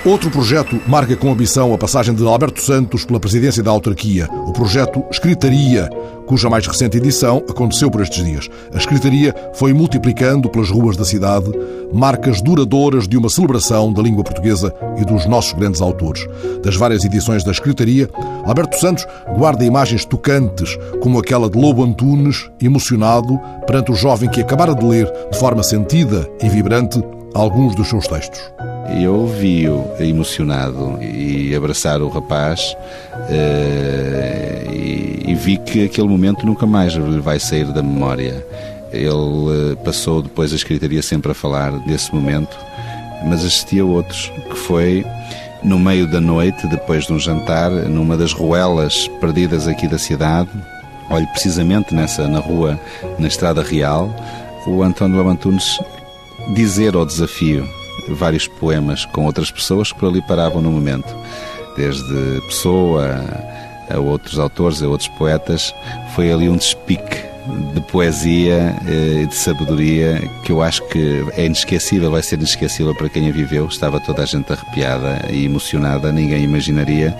Outro 0.05 0.29
projeto 0.29 0.79
marca 0.87 1.15
com 1.15 1.31
ambição 1.31 1.73
a 1.73 1.77
passagem 1.77 2.13
de 2.13 2.25
Alberto 2.25 2.61
Santos 2.61 3.03
pela 3.03 3.19
presidência 3.19 3.61
da 3.61 3.71
autarquia, 3.71 4.29
o 4.45 4.53
projeto 4.53 5.03
Escritaria, 5.11 5.89
cuja 6.25 6.49
mais 6.49 6.65
recente 6.65 6.97
edição 6.97 7.43
aconteceu 7.49 7.91
por 7.91 8.01
estes 8.01 8.23
dias. 8.23 8.49
A 8.73 8.77
Escritaria 8.77 9.35
foi 9.53 9.73
multiplicando 9.73 10.49
pelas 10.49 10.69
ruas 10.69 10.95
da 10.95 11.03
cidade 11.03 11.51
marcas 11.91 12.41
duradouras 12.41 13.07
de 13.07 13.17
uma 13.17 13.29
celebração 13.29 13.91
da 13.91 14.01
língua 14.01 14.23
portuguesa 14.23 14.73
e 14.97 15.03
dos 15.03 15.25
nossos 15.25 15.53
grandes 15.53 15.81
autores. 15.81 16.25
Das 16.63 16.75
várias 16.75 17.03
edições 17.03 17.43
da 17.43 17.51
Escritaria, 17.51 18.09
Alberto 18.45 18.79
Santos 18.79 19.05
guarda 19.37 19.65
imagens 19.65 20.05
tocantes, 20.05 20.77
como 21.01 21.19
aquela 21.19 21.49
de 21.49 21.59
Lobo 21.59 21.83
Antunes, 21.83 22.49
emocionado 22.61 23.39
perante 23.65 23.91
o 23.91 23.95
jovem 23.95 24.29
que 24.29 24.41
acabara 24.41 24.75
de 24.75 24.85
ler, 24.85 25.11
de 25.31 25.37
forma 25.37 25.63
sentida 25.63 26.29
e 26.41 26.49
vibrante, 26.49 27.03
alguns 27.33 27.75
dos 27.75 27.89
seus 27.89 28.07
textos. 28.07 28.39
Eu 28.89 29.27
vi-o 29.27 29.85
emocionado 29.99 30.97
e 31.01 31.53
abraçar 31.53 32.01
o 32.01 32.07
rapaz 32.07 32.75
uh, 33.13 34.71
e, 34.71 35.23
e, 35.27 35.35
vi 35.35 35.57
que 35.57 35.85
aquele 35.85 36.07
momento 36.07 36.45
nunca 36.45 36.65
mais 36.65 36.93
lhe 36.93 37.19
vai 37.19 37.37
sair 37.37 37.65
da 37.65 37.83
memória. 37.83 38.45
Ele 38.91 39.09
uh, 39.09 39.77
passou 39.83 40.21
depois 40.21 40.53
a 40.53 40.55
escritaria 40.55 41.01
sempre 41.01 41.31
a 41.31 41.35
falar 41.35 41.71
desse 41.79 42.15
momento, 42.15 42.57
mas 43.25 43.43
assistia 43.43 43.83
a 43.83 43.85
outros, 43.85 44.31
que 44.49 44.55
foi 44.55 45.05
no 45.63 45.77
meio 45.77 46.07
da 46.07 46.21
noite, 46.21 46.65
depois 46.67 47.05
de 47.05 47.13
um 47.13 47.19
jantar, 47.19 47.69
numa 47.69 48.15
das 48.15 48.31
ruelas 48.31 49.09
perdidas 49.19 49.67
aqui 49.67 49.85
da 49.85 49.97
cidade, 49.97 50.49
olhe 51.09 51.27
precisamente 51.27 51.93
nessa, 51.93 52.25
na 52.25 52.39
rua, 52.39 52.79
na 53.19 53.27
Estrada 53.27 53.61
Real, 53.61 54.09
o 54.65 54.81
António 54.81 55.17
Lamantunes 55.17 55.77
dizer 56.53 56.95
ao 56.95 57.05
desafio 57.05 57.67
vários 58.09 58.47
poemas 58.47 59.05
com 59.05 59.25
outras 59.25 59.51
pessoas 59.51 59.91
que 59.91 59.99
por 59.99 60.09
ali 60.09 60.21
paravam 60.21 60.61
no 60.61 60.71
momento, 60.71 61.15
desde 61.75 62.41
Pessoa 62.47 63.23
a 63.89 63.99
outros 63.99 64.39
autores, 64.39 64.81
a 64.81 64.87
outros 64.87 65.09
poetas. 65.09 65.73
Foi 66.15 66.31
ali 66.31 66.49
um 66.49 66.57
despique 66.57 67.27
de 67.73 67.81
poesia 67.81 68.75
e 68.85 69.23
eh, 69.23 69.25
de 69.25 69.35
sabedoria 69.35 70.21
que 70.43 70.51
eu 70.51 70.61
acho 70.61 70.85
que 70.89 71.25
é 71.37 71.45
inesquecível, 71.45 72.11
vai 72.11 72.21
ser 72.21 72.35
inesquecível 72.35 72.93
para 72.93 73.09
quem 73.09 73.29
a 73.29 73.31
viveu. 73.31 73.65
Estava 73.67 73.99
toda 73.99 74.23
a 74.23 74.25
gente 74.25 74.51
arrepiada 74.51 75.25
e 75.29 75.45
emocionada, 75.45 76.11
ninguém 76.11 76.43
imaginaria 76.43 77.15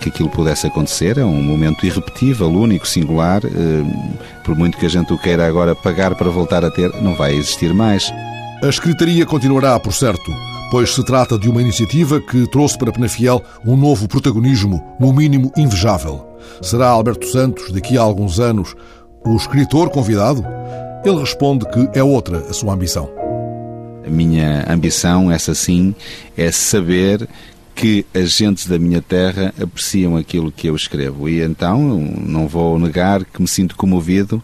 que 0.00 0.08
aquilo 0.08 0.28
pudesse 0.28 0.66
acontecer. 0.66 1.18
É 1.18 1.24
um 1.24 1.42
momento 1.42 1.84
irrepetível, 1.84 2.48
único, 2.48 2.86
singular. 2.86 3.42
Eh, 3.44 4.40
por 4.44 4.56
muito 4.56 4.78
que 4.78 4.86
a 4.86 4.90
gente 4.90 5.12
o 5.12 5.18
queira 5.18 5.46
agora 5.46 5.74
pagar 5.74 6.14
para 6.14 6.30
voltar 6.30 6.64
a 6.64 6.70
ter, 6.70 6.90
não 7.02 7.14
vai 7.14 7.34
existir 7.34 7.74
mais. 7.74 8.10
A 8.62 8.68
escritaria 8.68 9.26
continuará, 9.26 9.78
por 9.78 9.92
certo, 9.92 10.32
pois 10.70 10.94
se 10.94 11.04
trata 11.04 11.38
de 11.38 11.46
uma 11.46 11.60
iniciativa 11.60 12.18
que 12.22 12.50
trouxe 12.50 12.78
para 12.78 12.90
Penafiel 12.90 13.44
um 13.66 13.76
novo 13.76 14.08
protagonismo, 14.08 14.82
no 14.98 15.12
mínimo 15.12 15.52
invejável. 15.58 16.26
Será 16.62 16.88
Alberto 16.88 17.26
Santos, 17.26 17.70
daqui 17.70 17.98
a 17.98 18.00
alguns 18.00 18.40
anos, 18.40 18.74
o 19.26 19.36
escritor 19.36 19.90
convidado? 19.90 20.42
Ele 21.04 21.20
responde 21.20 21.66
que 21.68 21.86
é 21.92 22.02
outra 22.02 22.38
a 22.38 22.52
sua 22.54 22.72
ambição. 22.72 23.10
A 24.06 24.08
minha 24.08 24.64
ambição, 24.72 25.30
essa 25.30 25.54
sim, 25.54 25.94
é 26.34 26.50
saber 26.50 27.28
que 27.74 28.06
as 28.14 28.30
gentes 28.30 28.66
da 28.66 28.78
minha 28.78 29.02
terra 29.02 29.52
apreciam 29.62 30.16
aquilo 30.16 30.50
que 30.50 30.66
eu 30.66 30.74
escrevo. 30.74 31.28
E 31.28 31.42
então 31.42 31.78
não 31.78 32.48
vou 32.48 32.78
negar 32.78 33.22
que 33.22 33.42
me 33.42 33.46
sinto 33.46 33.76
comovido 33.76 34.42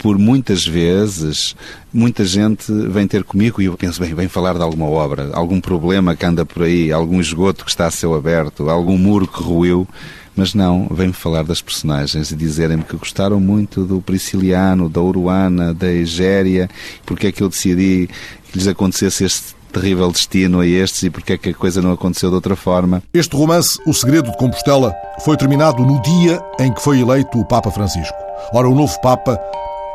por 0.00 0.18
muitas 0.18 0.66
vezes, 0.66 1.54
muita 1.92 2.24
gente 2.24 2.72
vem 2.72 3.06
ter 3.06 3.22
comigo 3.22 3.60
e 3.60 3.66
eu 3.66 3.76
penso, 3.76 4.00
bem, 4.00 4.14
vem 4.14 4.28
falar 4.28 4.54
de 4.54 4.62
alguma 4.62 4.86
obra, 4.86 5.28
algum 5.34 5.60
problema 5.60 6.16
que 6.16 6.24
anda 6.24 6.44
por 6.46 6.62
aí, 6.62 6.90
algum 6.90 7.20
esgoto 7.20 7.66
que 7.66 7.70
está 7.70 7.86
a 7.86 7.90
céu 7.90 8.14
aberto, 8.14 8.70
algum 8.70 8.96
muro 8.96 9.28
que 9.28 9.42
ruiu. 9.42 9.86
Mas 10.34 10.54
não, 10.54 10.88
vem-me 10.90 11.12
falar 11.12 11.42
das 11.42 11.60
personagens 11.60 12.30
e 12.30 12.36
dizerem-me 12.36 12.82
que 12.82 12.96
gostaram 12.96 13.38
muito 13.38 13.84
do 13.84 14.00
Prisciliano, 14.00 14.88
da 14.88 15.02
Uruana, 15.02 15.74
da 15.74 15.92
Egéria, 15.92 16.70
porque 17.04 17.26
é 17.26 17.32
que 17.32 17.42
eu 17.42 17.48
decidi 17.50 18.08
que 18.50 18.56
lhes 18.56 18.68
acontecesse 18.68 19.24
este 19.24 19.54
terrível 19.70 20.10
destino 20.10 20.60
a 20.60 20.66
estes 20.66 21.02
e 21.02 21.10
porque 21.10 21.34
é 21.34 21.38
que 21.38 21.50
a 21.50 21.54
coisa 21.54 21.82
não 21.82 21.92
aconteceu 21.92 22.30
de 22.30 22.36
outra 22.36 22.56
forma. 22.56 23.02
Este 23.12 23.36
romance, 23.36 23.78
O 23.86 23.92
Segredo 23.92 24.30
de 24.30 24.38
Compostela, 24.38 24.94
foi 25.24 25.36
terminado 25.36 25.84
no 25.84 26.00
dia 26.00 26.40
em 26.58 26.72
que 26.72 26.80
foi 26.80 27.00
eleito 27.00 27.38
o 27.38 27.44
Papa 27.44 27.70
Francisco. 27.70 28.16
Ora, 28.54 28.66
o 28.66 28.74
novo 28.74 28.98
Papa 29.02 29.38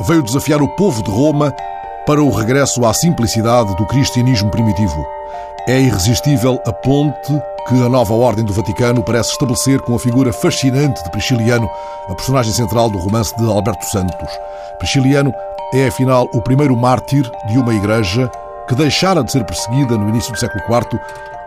veio 0.01 0.23
desafiar 0.23 0.61
o 0.61 0.67
povo 0.67 1.03
de 1.03 1.09
Roma 1.09 1.53
para 2.05 2.23
o 2.23 2.29
regresso 2.29 2.85
à 2.85 2.93
simplicidade 2.93 3.75
do 3.75 3.85
cristianismo 3.85 4.51
primitivo. 4.51 5.05
É 5.67 5.79
irresistível 5.79 6.61
a 6.65 6.71
ponte 6.71 7.33
que 7.67 7.83
a 7.83 7.89
nova 7.89 8.13
Ordem 8.13 8.45
do 8.45 8.53
Vaticano 8.53 9.01
parece 9.01 9.31
estabelecer 9.31 9.79
com 9.81 9.95
a 9.95 9.99
figura 9.99 10.31
fascinante 10.31 11.03
de 11.03 11.09
Prisciliano, 11.09 11.67
a 12.07 12.13
personagem 12.13 12.53
central 12.53 12.91
do 12.91 12.99
romance 12.99 13.35
de 13.35 13.43
Alberto 13.43 13.85
Santos. 13.85 14.29
Prisciliano 14.77 15.33
é, 15.73 15.87
afinal, 15.87 16.29
o 16.31 16.41
primeiro 16.41 16.77
mártir 16.77 17.23
de 17.47 17.57
uma 17.57 17.73
igreja 17.73 18.29
que 18.67 18.75
deixara 18.75 19.23
de 19.23 19.31
ser 19.31 19.43
perseguida 19.45 19.97
no 19.97 20.09
início 20.09 20.31
do 20.31 20.39
século 20.39 20.63
IV 20.63 20.99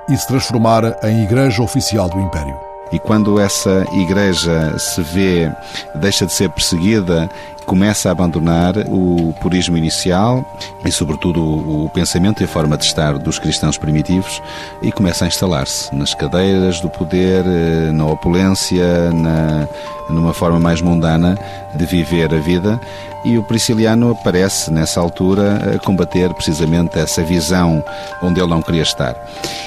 e 0.08 0.16
se 0.16 0.26
transformara 0.26 0.98
em 1.04 1.22
igreja 1.22 1.62
oficial 1.62 2.08
do 2.08 2.18
Império. 2.20 2.58
E 2.90 2.98
quando 2.98 3.38
essa 3.38 3.84
igreja 3.92 4.76
se 4.78 5.02
vê, 5.02 5.52
deixa 5.94 6.26
de 6.26 6.32
ser 6.32 6.50
perseguida, 6.50 7.28
começa 7.68 8.08
a 8.08 8.12
abandonar 8.12 8.74
o 8.88 9.34
purismo 9.42 9.76
inicial 9.76 10.42
e, 10.86 10.90
sobretudo, 10.90 11.42
o 11.44 11.90
pensamento 11.90 12.40
e 12.40 12.44
a 12.44 12.48
forma 12.48 12.78
de 12.78 12.84
estar 12.86 13.18
dos 13.18 13.38
cristãos 13.38 13.76
primitivos 13.76 14.40
e 14.80 14.90
começa 14.90 15.26
a 15.26 15.28
instalar-se 15.28 15.94
nas 15.94 16.14
cadeiras 16.14 16.80
do 16.80 16.88
poder, 16.88 17.44
eh, 17.46 17.92
na 17.92 18.06
opulência, 18.06 19.10
na, 19.12 19.68
numa 20.08 20.32
forma 20.32 20.58
mais 20.58 20.80
mundana 20.80 21.36
de 21.74 21.84
viver 21.84 22.34
a 22.34 22.38
vida 22.38 22.80
e 23.24 23.36
o 23.36 23.42
Prisciliano 23.42 24.12
aparece 24.12 24.70
nessa 24.70 25.00
altura 25.00 25.74
a 25.74 25.78
combater 25.78 26.32
precisamente 26.34 26.98
essa 26.98 27.22
visão 27.22 27.84
onde 28.22 28.40
ele 28.40 28.48
não 28.48 28.62
queria 28.62 28.82
estar. 28.82 29.14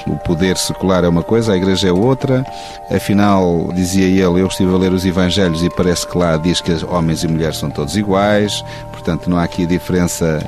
O 0.06 0.16
poder 0.16 0.56
secular 0.56 1.04
é 1.04 1.08
uma 1.08 1.22
coisa, 1.22 1.52
a 1.52 1.56
igreja 1.56 1.88
é 1.88 1.92
outra, 1.92 2.44
afinal, 2.90 3.70
dizia 3.72 4.04
ele, 4.04 4.40
eu 4.40 4.46
estive 4.46 4.74
a 4.74 4.78
ler 4.78 4.92
os 4.92 5.04
Evangelhos 5.04 5.62
e 5.62 5.70
parece 5.70 6.06
que 6.06 6.16
lá 6.16 6.36
diz 6.36 6.60
que 6.60 6.72
homens 6.86 7.22
e 7.22 7.28
mulheres 7.28 7.58
são 7.58 7.70
todos 7.70 7.91
iguais, 7.96 8.64
portanto 8.90 9.28
não 9.28 9.38
há 9.38 9.44
aqui 9.44 9.66
diferença 9.66 10.40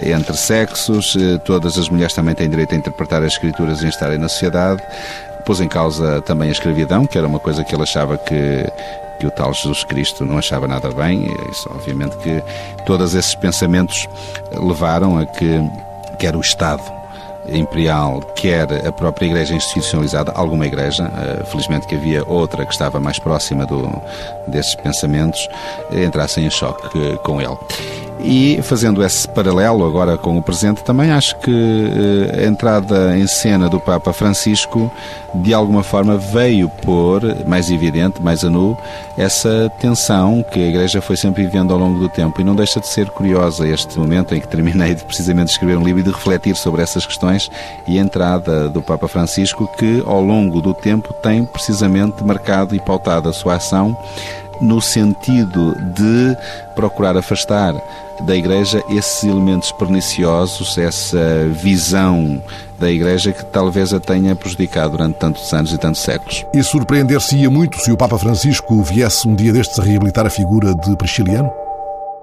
entre 0.00 0.36
sexos, 0.36 1.16
eh, 1.16 1.38
todas 1.38 1.78
as 1.78 1.88
mulheres 1.88 2.14
também 2.14 2.34
têm 2.34 2.48
direito 2.48 2.74
a 2.74 2.78
interpretar 2.78 3.22
as 3.22 3.32
escrituras 3.32 3.82
e 3.82 3.88
estarem 3.88 4.18
na 4.18 4.28
sociedade 4.28 4.82
pôs 5.44 5.60
em 5.60 5.68
causa 5.68 6.20
também 6.20 6.48
a 6.48 6.52
escravidão, 6.52 7.06
que 7.06 7.16
era 7.16 7.26
uma 7.26 7.40
coisa 7.40 7.64
que 7.64 7.74
ele 7.74 7.82
achava 7.82 8.16
que 8.18 8.64
que 9.20 9.26
o 9.26 9.30
tal 9.30 9.52
Jesus 9.52 9.84
Cristo 9.84 10.24
não 10.24 10.38
achava 10.38 10.66
nada 10.66 10.90
bem. 10.90 11.26
Isso, 11.50 11.70
obviamente, 11.70 12.16
que 12.16 12.42
todos 12.86 13.14
esses 13.14 13.34
pensamentos 13.34 14.08
levaram 14.50 15.18
a 15.18 15.26
que 15.26 15.60
quer 16.18 16.34
o 16.34 16.40
Estado 16.40 16.82
imperial, 17.50 18.20
quer 18.34 18.86
a 18.86 18.92
própria 18.92 19.26
igreja 19.26 19.54
institucionalizada, 19.54 20.32
alguma 20.32 20.66
igreja, 20.66 21.10
eh, 21.16 21.44
felizmente 21.44 21.86
que 21.86 21.94
havia 21.94 22.24
outra 22.26 22.64
que 22.64 22.72
estava 22.72 23.00
mais 23.00 23.18
próxima 23.18 23.66
do, 23.66 23.90
desses 24.46 24.74
pensamentos, 24.74 25.48
entrassem 25.92 26.46
em 26.46 26.50
choque 26.50 27.16
com 27.18 27.40
ele. 27.40 28.09
E 28.22 28.60
fazendo 28.62 29.02
esse 29.02 29.26
paralelo 29.28 29.84
agora 29.84 30.16
com 30.18 30.36
o 30.36 30.42
presente, 30.42 30.84
também 30.84 31.10
acho 31.10 31.36
que 31.38 31.50
eh, 31.50 32.44
a 32.44 32.46
entrada 32.46 33.18
em 33.18 33.26
cena 33.26 33.68
do 33.68 33.80
Papa 33.80 34.12
Francisco, 34.12 34.90
de 35.34 35.54
alguma 35.54 35.82
forma, 35.82 36.16
veio 36.16 36.68
pôr, 36.82 37.22
mais 37.46 37.70
evidente, 37.70 38.20
mais 38.20 38.44
a 38.44 38.50
nu, 38.50 38.76
essa 39.16 39.70
tensão 39.80 40.44
que 40.52 40.58
a 40.58 40.68
Igreja 40.68 41.00
foi 41.00 41.16
sempre 41.16 41.44
vivendo 41.44 41.72
ao 41.72 41.78
longo 41.78 41.98
do 41.98 42.08
tempo. 42.08 42.40
E 42.40 42.44
não 42.44 42.54
deixa 42.54 42.78
de 42.78 42.86
ser 42.86 43.08
curiosa 43.10 43.66
este 43.66 43.98
momento 43.98 44.34
em 44.34 44.40
que 44.40 44.48
terminei 44.48 44.94
de 44.94 45.04
precisamente 45.04 45.52
escrever 45.52 45.76
um 45.78 45.84
livro 45.84 46.00
e 46.00 46.04
de 46.04 46.10
refletir 46.10 46.56
sobre 46.56 46.82
essas 46.82 47.06
questões 47.06 47.50
e 47.88 47.98
a 47.98 48.02
entrada 48.02 48.68
do 48.68 48.82
Papa 48.82 49.08
Francisco, 49.08 49.68
que 49.78 50.02
ao 50.06 50.20
longo 50.20 50.60
do 50.60 50.74
tempo 50.74 51.12
tem 51.22 51.44
precisamente 51.44 52.22
marcado 52.22 52.74
e 52.74 52.80
pautado 52.80 53.28
a 53.28 53.32
sua 53.32 53.54
ação 53.54 53.96
no 54.60 54.80
sentido 54.80 55.74
de 55.94 56.36
procurar 56.74 57.16
afastar 57.16 57.74
da 58.26 58.36
Igreja 58.36 58.82
esses 58.90 59.24
elementos 59.24 59.72
perniciosos, 59.72 60.76
essa 60.76 61.48
visão 61.62 62.42
da 62.78 62.90
Igreja 62.90 63.32
que 63.32 63.44
talvez 63.46 63.92
a 63.92 64.00
tenha 64.00 64.34
prejudicado 64.34 64.92
durante 64.92 65.18
tantos 65.18 65.52
anos 65.52 65.72
e 65.72 65.78
tantos 65.78 66.02
séculos. 66.02 66.44
E 66.54 66.62
surpreender-se-ia 66.62 67.50
muito 67.50 67.78
se 67.78 67.90
o 67.90 67.96
Papa 67.96 68.18
Francisco 68.18 68.82
viesse 68.82 69.26
um 69.26 69.34
dia 69.34 69.52
destes 69.52 69.78
a 69.78 69.82
reabilitar 69.82 70.26
a 70.26 70.30
figura 70.30 70.74
de 70.74 70.96
Prisciliano? 70.96 71.50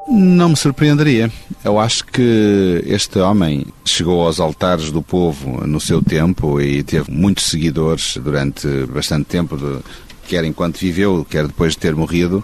Não 0.09 0.49
me 0.49 0.55
surpreenderia. 0.55 1.29
Eu 1.65 1.77
acho 1.77 2.05
que 2.05 2.81
este 2.87 3.19
homem 3.19 3.65
chegou 3.83 4.25
aos 4.25 4.39
altares 4.39 4.89
do 4.89 5.01
povo 5.01 5.67
no 5.67 5.81
seu 5.81 6.01
tempo 6.01 6.61
e 6.61 6.81
teve 6.81 7.11
muitos 7.11 7.47
seguidores 7.47 8.17
durante 8.17 8.85
bastante 8.85 9.25
tempo, 9.25 9.57
quer 10.27 10.43
enquanto 10.43 10.77
viveu, 10.77 11.25
quer 11.29 11.47
depois 11.47 11.73
de 11.73 11.79
ter 11.79 11.95
morrido, 11.95 12.43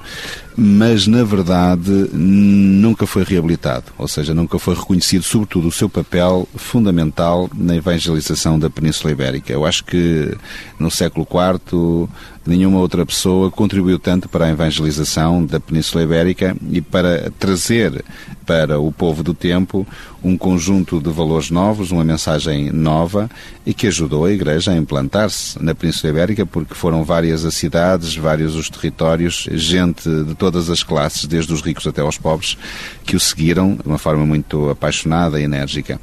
mas 0.56 1.08
na 1.08 1.24
verdade 1.24 2.10
nunca 2.14 3.06
foi 3.08 3.24
reabilitado, 3.24 3.86
ou 3.98 4.08
seja, 4.08 4.34
nunca 4.34 4.60
foi 4.60 4.76
reconhecido, 4.76 5.24
sobretudo, 5.24 5.68
o 5.68 5.72
seu 5.72 5.90
papel 5.90 6.48
fundamental 6.56 7.50
na 7.54 7.76
evangelização 7.76 8.60
da 8.60 8.70
Península 8.70 9.12
Ibérica. 9.12 9.52
Eu 9.52 9.66
acho 9.66 9.84
que 9.84 10.36
no 10.80 10.92
século 10.92 11.28
IV 11.30 12.10
nenhuma 12.46 12.80
outra 12.80 13.06
pessoa 13.06 13.50
contribuiu 13.50 13.98
tanto 13.98 14.28
para 14.28 14.46
a 14.46 14.50
evangelização 14.50 15.46
da 15.46 15.60
Península 15.60 16.04
Ibérica 16.04 16.56
e 16.70 16.82
para 16.82 17.32
trazer 17.40 18.04
para 18.46 18.80
o 18.80 18.92
povo 18.92 19.24
do 19.24 19.34
tempo 19.34 19.88
um 20.22 20.38
conjunto 20.38 21.00
de 21.00 21.10
valores 21.10 21.50
novos, 21.50 21.92
uma 21.92 22.04
mensagem 22.04 22.72
nova 22.72 23.30
e 23.66 23.74
que 23.74 23.88
ajudou 23.88 24.26
a 24.26 24.32
Igreja 24.32 24.72
a 24.72 24.78
implantar-se 24.78 25.62
na 25.64 25.74
Península 25.74 26.12
Ibérica, 26.12 26.46
porque 26.46 26.74
foram 26.74 27.04
várias 27.04 27.46
as 27.46 27.54
cidades, 27.54 28.16
vários 28.16 28.56
os 28.56 28.70
territórios, 28.70 29.48
gente 29.52 30.10
de 30.10 30.36
todas 30.44 30.70
as 30.70 30.84
classes, 30.84 31.26
desde 31.26 31.54
os 31.54 31.62
ricos 31.62 31.88
até 31.88 32.02
aos 32.02 32.18
pobres, 32.18 32.58
que 33.06 33.16
o 33.16 33.20
seguiram 33.20 33.76
de 33.76 33.88
uma 33.88 33.98
forma 33.98 34.26
muito 34.26 34.70
apaixonada 34.70 35.40
e 35.40 35.46
enérgica. 35.46 35.98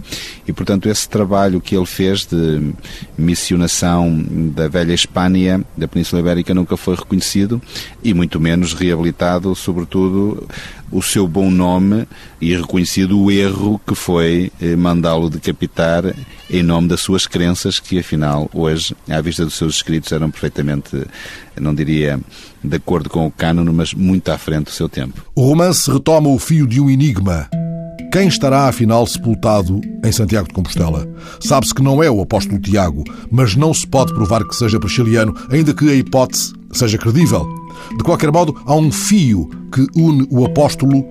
E, 0.48 0.52
portanto, 0.52 0.88
esse 0.88 1.06
trabalho 1.06 1.60
que 1.60 1.76
ele 1.76 1.84
fez 1.84 2.24
de 2.24 2.72
missionação 3.18 4.24
da 4.54 4.66
velha 4.66 4.94
Espanha, 4.94 5.62
da 5.76 5.86
Península 5.86 6.22
Ibérica, 6.22 6.54
nunca 6.54 6.74
foi 6.74 6.94
reconhecido 6.94 7.60
e 8.02 8.14
muito 8.14 8.40
menos 8.40 8.72
reabilitado, 8.72 9.54
sobretudo 9.54 10.48
o 10.90 11.02
seu 11.02 11.26
bom 11.26 11.50
nome 11.50 12.06
e 12.40 12.54
reconhecido 12.54 13.20
o 13.20 13.30
erro 13.30 13.80
que 13.86 13.94
foi 13.94 14.50
eh, 14.60 14.76
mandá-lo 14.76 15.30
decapitar 15.30 16.14
em 16.50 16.62
nome 16.62 16.88
das 16.88 17.00
suas 17.00 17.26
crenças, 17.26 17.78
que 17.78 17.98
afinal 17.98 18.50
hoje, 18.52 18.94
à 19.08 19.20
vista 19.20 19.44
dos 19.44 19.54
seus 19.54 19.76
escritos, 19.76 20.10
eram 20.10 20.30
perfeitamente, 20.30 21.06
não 21.60 21.74
diria 21.74 22.20
de 22.62 22.76
acordo 22.76 23.08
com 23.08 23.26
o 23.26 23.30
cânone, 23.30 23.72
mas 23.72 23.94
muito 23.94 24.28
à 24.30 24.38
frente 24.38 24.64
do 24.64 24.70
seu 24.72 24.88
tempo. 24.88 25.24
O 25.34 25.46
romance 25.46 25.90
retoma 25.90 26.28
o 26.28 26.38
fio 26.38 26.66
de 26.66 26.80
um 26.80 26.90
enigma. 26.90 27.48
Quem 28.12 28.26
estará 28.26 28.66
afinal 28.66 29.06
sepultado 29.06 29.80
em 30.04 30.10
Santiago 30.10 30.48
de 30.48 30.54
Compostela? 30.54 31.08
Sabe-se 31.40 31.72
que 31.72 31.82
não 31.82 32.02
é 32.02 32.10
o 32.10 32.20
apóstolo 32.20 32.60
Tiago, 32.60 33.04
mas 33.30 33.54
não 33.54 33.72
se 33.72 33.86
pode 33.86 34.12
provar 34.12 34.44
que 34.44 34.56
seja 34.56 34.80
prisciliano, 34.80 35.32
ainda 35.48 35.72
que 35.72 35.88
a 35.88 35.94
hipótese 35.94 36.52
seja 36.72 36.98
credível. 36.98 37.59
De 37.96 38.04
qualquer 38.04 38.30
modo, 38.30 38.56
há 38.64 38.74
um 38.74 38.90
fio 38.90 39.48
que 39.72 39.86
une 39.94 40.26
o 40.30 40.44
apóstolo 40.44 41.04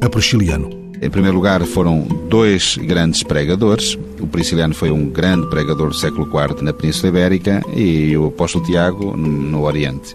a 0.00 0.08
Prisciliano. 0.08 0.82
Em 1.00 1.10
primeiro 1.10 1.36
lugar, 1.36 1.60
foram 1.64 2.06
dois 2.28 2.76
grandes 2.76 3.24
pregadores. 3.24 3.98
O 4.20 4.26
Prisciliano 4.28 4.72
foi 4.72 4.90
um 4.92 5.08
grande 5.08 5.48
pregador 5.48 5.88
do 5.88 5.94
século 5.94 6.26
IV 6.26 6.62
na 6.62 6.72
Península 6.72 7.08
Ibérica 7.08 7.60
e 7.74 8.16
o 8.16 8.26
apóstolo 8.26 8.64
Tiago 8.64 9.16
no 9.16 9.64
Oriente. 9.64 10.14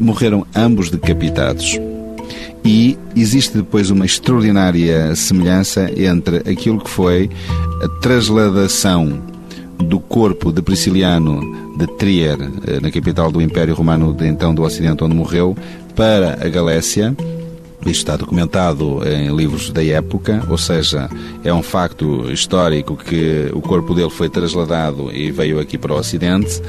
Morreram 0.00 0.44
ambos 0.54 0.90
decapitados. 0.90 1.78
E 2.64 2.98
existe 3.14 3.56
depois 3.56 3.90
uma 3.90 4.04
extraordinária 4.04 5.14
semelhança 5.14 5.88
entre 5.96 6.38
aquilo 6.38 6.80
que 6.80 6.90
foi 6.90 7.30
a 7.80 7.88
trasladação 8.00 9.22
do 9.78 10.00
corpo 10.00 10.52
de 10.52 10.62
Prisciliano 10.62 11.40
de 11.76 11.86
Trier, 11.96 12.38
eh, 12.66 12.80
na 12.80 12.90
capital 12.90 13.30
do 13.30 13.40
Império 13.40 13.74
Romano 13.74 14.16
então 14.20 14.54
do 14.54 14.62
Ocidente, 14.62 15.04
onde 15.04 15.14
morreu, 15.14 15.56
para 15.94 16.38
a 16.44 16.48
Galécia, 16.48 17.14
isto 17.90 18.00
está 18.00 18.16
documentado 18.16 19.00
em 19.06 19.34
livros 19.34 19.70
da 19.70 19.84
época, 19.84 20.42
ou 20.48 20.58
seja, 20.58 21.08
é 21.44 21.52
um 21.52 21.62
facto 21.62 22.30
histórico 22.30 22.96
que 22.96 23.50
o 23.52 23.60
corpo 23.60 23.94
dele 23.94 24.10
foi 24.10 24.28
trasladado 24.28 25.12
e 25.12 25.30
veio 25.30 25.60
aqui 25.60 25.78
para 25.78 25.94
o 25.94 25.98
Ocidente. 25.98 26.60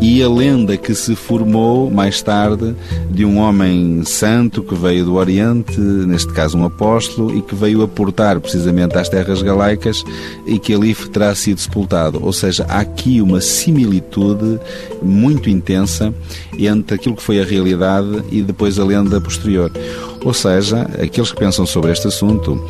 E 0.00 0.22
a 0.22 0.28
lenda 0.28 0.76
que 0.76 0.94
se 0.94 1.14
formou 1.14 1.90
mais 1.90 2.20
tarde 2.20 2.74
de 3.10 3.24
um 3.24 3.38
homem 3.38 4.02
santo 4.04 4.62
que 4.62 4.74
veio 4.74 5.04
do 5.04 5.14
Oriente, 5.14 5.80
neste 5.80 6.32
caso 6.32 6.58
um 6.58 6.64
apóstolo, 6.64 7.36
e 7.36 7.42
que 7.42 7.54
veio 7.54 7.82
aportar 7.82 8.38
precisamente 8.40 8.98
às 8.98 9.08
terras 9.08 9.42
galaicas 9.42 10.04
e 10.46 10.58
que 10.58 10.74
ali 10.74 10.94
terá 10.94 11.34
sido 11.34 11.60
sepultado. 11.60 12.22
Ou 12.22 12.32
seja, 12.32 12.66
há 12.68 12.80
aqui 12.80 13.20
uma 13.20 13.40
similitude 13.40 14.58
muito 15.02 15.48
intensa 15.48 16.12
entre 16.58 16.96
aquilo 16.96 17.16
que 17.16 17.22
foi 17.22 17.40
a 17.40 17.44
realidade 17.44 18.22
e 18.30 18.42
depois 18.42 18.78
a 18.78 18.84
lenda 18.84 19.20
posterior. 19.20 19.70
Ou 20.26 20.34
seja, 20.34 20.82
aqueles 21.00 21.30
que 21.30 21.38
pensam 21.38 21.64
sobre 21.64 21.92
este 21.92 22.08
assunto 22.08 22.60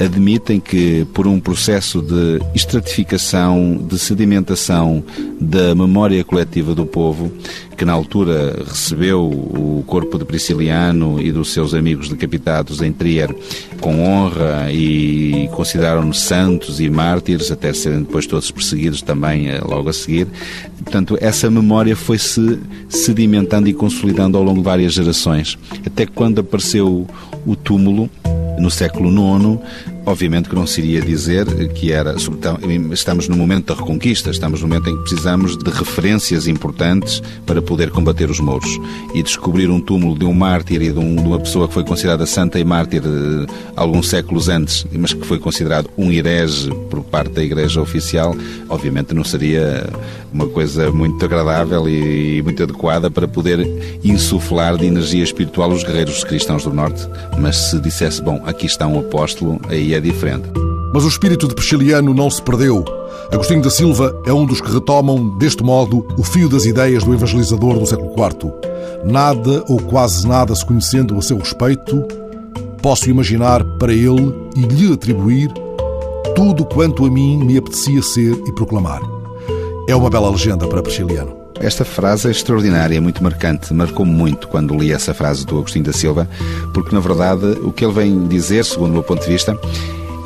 admitem 0.00 0.58
que, 0.58 1.06
por 1.14 1.28
um 1.28 1.38
processo 1.38 2.02
de 2.02 2.40
estratificação, 2.56 3.78
de 3.88 3.96
sedimentação 4.00 5.00
da 5.40 5.76
memória 5.76 6.24
coletiva 6.24 6.74
do 6.74 6.84
povo, 6.84 7.30
que 7.76 7.84
na 7.84 7.92
altura 7.92 8.64
recebeu 8.66 9.22
o 9.22 9.84
corpo 9.86 10.18
de 10.18 10.24
Prisciliano 10.24 11.20
e 11.20 11.30
dos 11.30 11.52
seus 11.52 11.72
amigos 11.72 12.08
decapitados 12.08 12.82
em 12.82 12.92
Trier 12.92 13.32
com 13.80 14.02
honra 14.02 14.72
e 14.72 15.48
consideraram-nos 15.52 16.20
santos 16.20 16.80
e 16.80 16.88
mártires, 16.88 17.50
até 17.50 17.72
serem 17.72 18.00
depois 18.00 18.26
todos 18.26 18.50
perseguidos 18.50 19.02
também 19.02 19.48
eh, 19.48 19.60
logo 19.60 19.88
a 19.88 19.92
seguir. 19.92 20.26
Portanto, 20.82 21.18
essa 21.20 21.50
memória 21.50 21.94
foi-se 21.94 22.58
sedimentando 22.88 23.68
e 23.68 23.74
consolidando 23.74 24.38
ao 24.38 24.44
longo 24.44 24.58
de 24.58 24.64
várias 24.64 24.92
gerações, 24.94 25.58
até 25.84 26.06
quando 26.06 26.40
apareceu 26.40 27.03
o 27.46 27.56
túmulo, 27.56 28.10
no 28.58 28.70
século 28.70 29.10
IX, 29.10 29.60
Obviamente 30.06 30.50
que 30.50 30.54
não 30.54 30.66
se 30.66 30.82
iria 30.82 31.00
dizer 31.00 31.46
que 31.72 31.90
era. 31.90 32.14
Estamos 32.92 33.26
no 33.26 33.36
momento 33.36 33.74
da 33.74 33.80
reconquista, 33.80 34.30
estamos 34.30 34.60
no 34.60 34.68
momento 34.68 34.90
em 34.90 34.96
que 34.96 35.02
precisamos 35.02 35.56
de 35.56 35.70
referências 35.70 36.46
importantes 36.46 37.22
para 37.46 37.62
poder 37.62 37.90
combater 37.90 38.28
os 38.30 38.38
mouros. 38.38 38.68
E 39.14 39.22
descobrir 39.22 39.70
um 39.70 39.80
túmulo 39.80 40.18
de 40.18 40.26
um 40.26 40.34
mártir 40.34 40.82
e 40.82 40.92
de, 40.92 40.98
um, 40.98 41.16
de 41.16 41.22
uma 41.22 41.40
pessoa 41.40 41.66
que 41.66 41.74
foi 41.74 41.84
considerada 41.84 42.26
santa 42.26 42.58
e 42.58 42.64
mártir 42.64 43.02
eh, 43.02 43.46
alguns 43.74 44.08
séculos 44.08 44.48
antes, 44.48 44.86
mas 44.92 45.14
que 45.14 45.26
foi 45.26 45.38
considerado 45.38 45.88
um 45.96 46.12
herege 46.12 46.70
por 46.90 47.02
parte 47.02 47.32
da 47.32 47.42
Igreja 47.42 47.80
Oficial, 47.80 48.36
obviamente 48.68 49.14
não 49.14 49.24
seria 49.24 49.88
uma 50.32 50.48
coisa 50.48 50.90
muito 50.90 51.24
agradável 51.24 51.88
e, 51.88 52.38
e 52.38 52.42
muito 52.42 52.62
adequada 52.62 53.10
para 53.10 53.26
poder 53.26 53.98
insuflar 54.04 54.76
de 54.76 54.84
energia 54.84 55.24
espiritual 55.24 55.70
os 55.70 55.82
guerreiros 55.82 56.24
cristãos 56.24 56.64
do 56.64 56.74
Norte. 56.74 56.93
Mas 57.38 57.56
se 57.56 57.80
dissesse, 57.80 58.22
bom, 58.22 58.40
aqui 58.44 58.66
está 58.66 58.86
um 58.86 58.98
apóstolo, 58.98 59.60
aí 59.68 59.94
é 59.94 60.00
diferente. 60.00 60.48
Mas 60.92 61.04
o 61.04 61.08
espírito 61.08 61.48
de 61.48 61.54
Prisciliano 61.54 62.14
não 62.14 62.30
se 62.30 62.40
perdeu. 62.40 62.84
Agostinho 63.32 63.62
da 63.62 63.70
Silva 63.70 64.14
é 64.24 64.32
um 64.32 64.46
dos 64.46 64.60
que 64.60 64.70
retomam, 64.70 65.36
deste 65.38 65.62
modo, 65.64 66.06
o 66.16 66.22
fio 66.22 66.48
das 66.48 66.66
ideias 66.66 67.02
do 67.02 67.12
evangelizador 67.12 67.78
do 67.78 67.86
século 67.86 68.12
IV. 68.12 68.52
Nada 69.04 69.64
ou 69.68 69.80
quase 69.80 70.26
nada 70.26 70.54
se 70.54 70.64
conhecendo 70.64 71.18
a 71.18 71.22
seu 71.22 71.38
respeito, 71.38 72.06
posso 72.80 73.10
imaginar 73.10 73.64
para 73.78 73.92
ele 73.92 74.34
e 74.56 74.60
lhe 74.60 74.92
atribuir 74.92 75.50
tudo 76.34 76.64
quanto 76.64 77.04
a 77.04 77.10
mim 77.10 77.38
me 77.38 77.56
apetecia 77.56 78.02
ser 78.02 78.32
e 78.46 78.52
proclamar. 78.52 79.00
É 79.88 79.94
uma 79.94 80.10
bela 80.10 80.30
legenda 80.30 80.66
para 80.66 80.82
Prisciliano. 80.82 81.43
Esta 81.60 81.84
frase 81.84 82.28
é 82.28 82.30
extraordinária, 82.30 83.00
muito 83.00 83.22
marcante, 83.22 83.72
marcou-me 83.72 84.12
muito 84.12 84.48
quando 84.48 84.76
li 84.76 84.92
essa 84.92 85.14
frase 85.14 85.46
do 85.46 85.58
Agostinho 85.58 85.84
da 85.84 85.92
Silva, 85.92 86.28
porque 86.72 86.94
na 86.94 87.00
verdade 87.00 87.46
o 87.62 87.72
que 87.72 87.84
ele 87.84 87.94
vem 87.94 88.26
dizer, 88.26 88.64
segundo 88.64 88.90
o 88.90 88.94
meu 88.94 89.02
ponto 89.02 89.22
de 89.22 89.32
vista, 89.32 89.58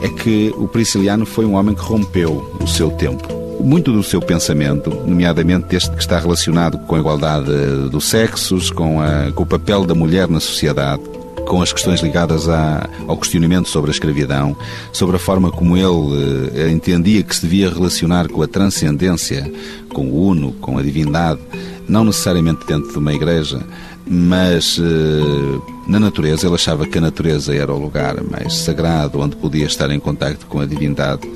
é 0.02 0.08
que 0.08 0.52
o 0.56 0.66
Prisciliano 0.66 1.26
foi 1.26 1.44
um 1.44 1.54
homem 1.54 1.74
que 1.74 1.82
rompeu 1.82 2.56
o 2.60 2.66
seu 2.66 2.90
tempo. 2.90 3.26
Muito 3.60 3.92
do 3.92 4.02
seu 4.02 4.20
pensamento, 4.20 4.90
nomeadamente 4.90 5.74
este 5.74 5.90
que 5.90 6.00
está 6.00 6.18
relacionado 6.18 6.78
com 6.78 6.94
a 6.94 6.98
igualdade 6.98 7.50
dos 7.90 8.04
sexos, 8.04 8.70
com, 8.70 9.00
a, 9.00 9.32
com 9.32 9.42
o 9.42 9.46
papel 9.46 9.84
da 9.84 9.94
mulher 9.94 10.28
na 10.28 10.38
sociedade, 10.38 11.02
com 11.48 11.62
as 11.62 11.72
questões 11.72 12.00
ligadas 12.02 12.46
à, 12.46 12.88
ao 13.06 13.16
questionamento 13.16 13.68
sobre 13.68 13.90
a 13.90 13.92
escravidão, 13.92 14.54
sobre 14.92 15.16
a 15.16 15.18
forma 15.18 15.50
como 15.50 15.76
ele 15.76 16.50
eh, 16.54 16.70
entendia 16.70 17.22
que 17.22 17.34
se 17.34 17.40
devia 17.40 17.70
relacionar 17.70 18.28
com 18.28 18.42
a 18.42 18.46
transcendência, 18.46 19.50
com 19.88 20.06
o 20.08 20.28
uno, 20.28 20.52
com 20.60 20.76
a 20.76 20.82
divindade, 20.82 21.40
não 21.88 22.04
necessariamente 22.04 22.66
dentro 22.66 22.92
de 22.92 22.98
uma 22.98 23.14
igreja, 23.14 23.60
mas 24.10 24.78
eh, 24.78 25.78
na 25.88 25.98
natureza. 25.98 26.46
Ele 26.46 26.54
achava 26.54 26.86
que 26.86 26.98
a 26.98 27.00
natureza 27.00 27.54
era 27.54 27.72
o 27.72 27.78
lugar 27.78 28.22
mais 28.22 28.54
sagrado 28.58 29.18
onde 29.18 29.36
podia 29.36 29.66
estar 29.66 29.90
em 29.90 29.98
contacto 29.98 30.46
com 30.46 30.60
a 30.60 30.66
divindade. 30.66 31.28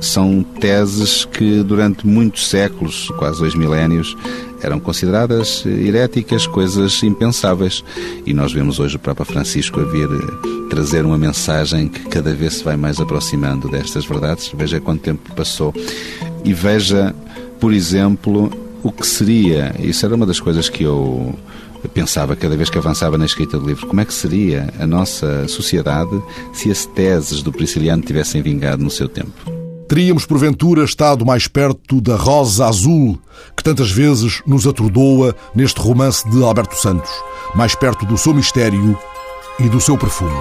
São 0.00 0.42
teses 0.42 1.24
que 1.24 1.62
durante 1.62 2.06
muitos 2.06 2.48
séculos, 2.48 3.08
quase 3.18 3.40
dois 3.40 3.54
milénios, 3.54 4.16
eram 4.62 4.80
consideradas 4.80 5.64
heréticas, 5.66 6.46
coisas 6.46 7.02
impensáveis. 7.02 7.84
E 8.24 8.32
nós 8.32 8.52
vemos 8.52 8.78
hoje 8.78 8.96
o 8.96 9.00
Papa 9.00 9.24
Francisco 9.24 9.80
a 9.80 9.84
vir 9.84 10.08
eh, 10.08 10.68
trazer 10.70 11.04
uma 11.04 11.18
mensagem 11.18 11.88
que 11.88 12.04
cada 12.08 12.32
vez 12.32 12.54
se 12.54 12.64
vai 12.64 12.76
mais 12.76 13.00
aproximando 13.00 13.68
destas 13.68 14.06
verdades. 14.06 14.50
Veja 14.56 14.80
quanto 14.80 15.02
tempo 15.02 15.34
passou. 15.34 15.74
E 16.44 16.54
veja, 16.54 17.14
por 17.58 17.72
exemplo, 17.72 18.50
o 18.82 18.92
que 18.92 19.06
seria, 19.06 19.74
isso 19.80 20.06
era 20.06 20.14
uma 20.14 20.26
das 20.26 20.38
coisas 20.38 20.68
que 20.68 20.84
eu 20.84 21.34
pensava 21.92 22.36
cada 22.36 22.56
vez 22.56 22.68
que 22.70 22.78
avançava 22.78 23.16
na 23.18 23.26
escrita 23.26 23.58
do 23.58 23.66
livro, 23.66 23.86
como 23.86 24.00
é 24.00 24.04
que 24.04 24.14
seria 24.14 24.72
a 24.78 24.86
nossa 24.86 25.46
sociedade 25.48 26.22
se 26.52 26.70
as 26.70 26.86
teses 26.86 27.42
do 27.42 27.52
Prisciliano 27.52 28.02
tivessem 28.02 28.42
vingado 28.42 28.82
no 28.82 28.90
seu 28.90 29.08
tempo 29.08 29.56
teríamos 29.88 30.26
porventura 30.26 30.84
estado 30.84 31.24
mais 31.24 31.46
perto 31.46 32.00
da 32.00 32.16
rosa 32.16 32.66
azul 32.66 33.18
que 33.56 33.62
tantas 33.62 33.90
vezes 33.90 34.42
nos 34.46 34.66
atordoa 34.66 35.34
neste 35.54 35.80
romance 35.80 36.28
de 36.28 36.42
Alberto 36.42 36.76
Santos, 36.76 37.10
mais 37.54 37.74
perto 37.74 38.04
do 38.04 38.18
seu 38.18 38.34
mistério 38.34 38.98
e 39.58 39.68
do 39.68 39.80
seu 39.80 39.96
perfume. 39.96 40.36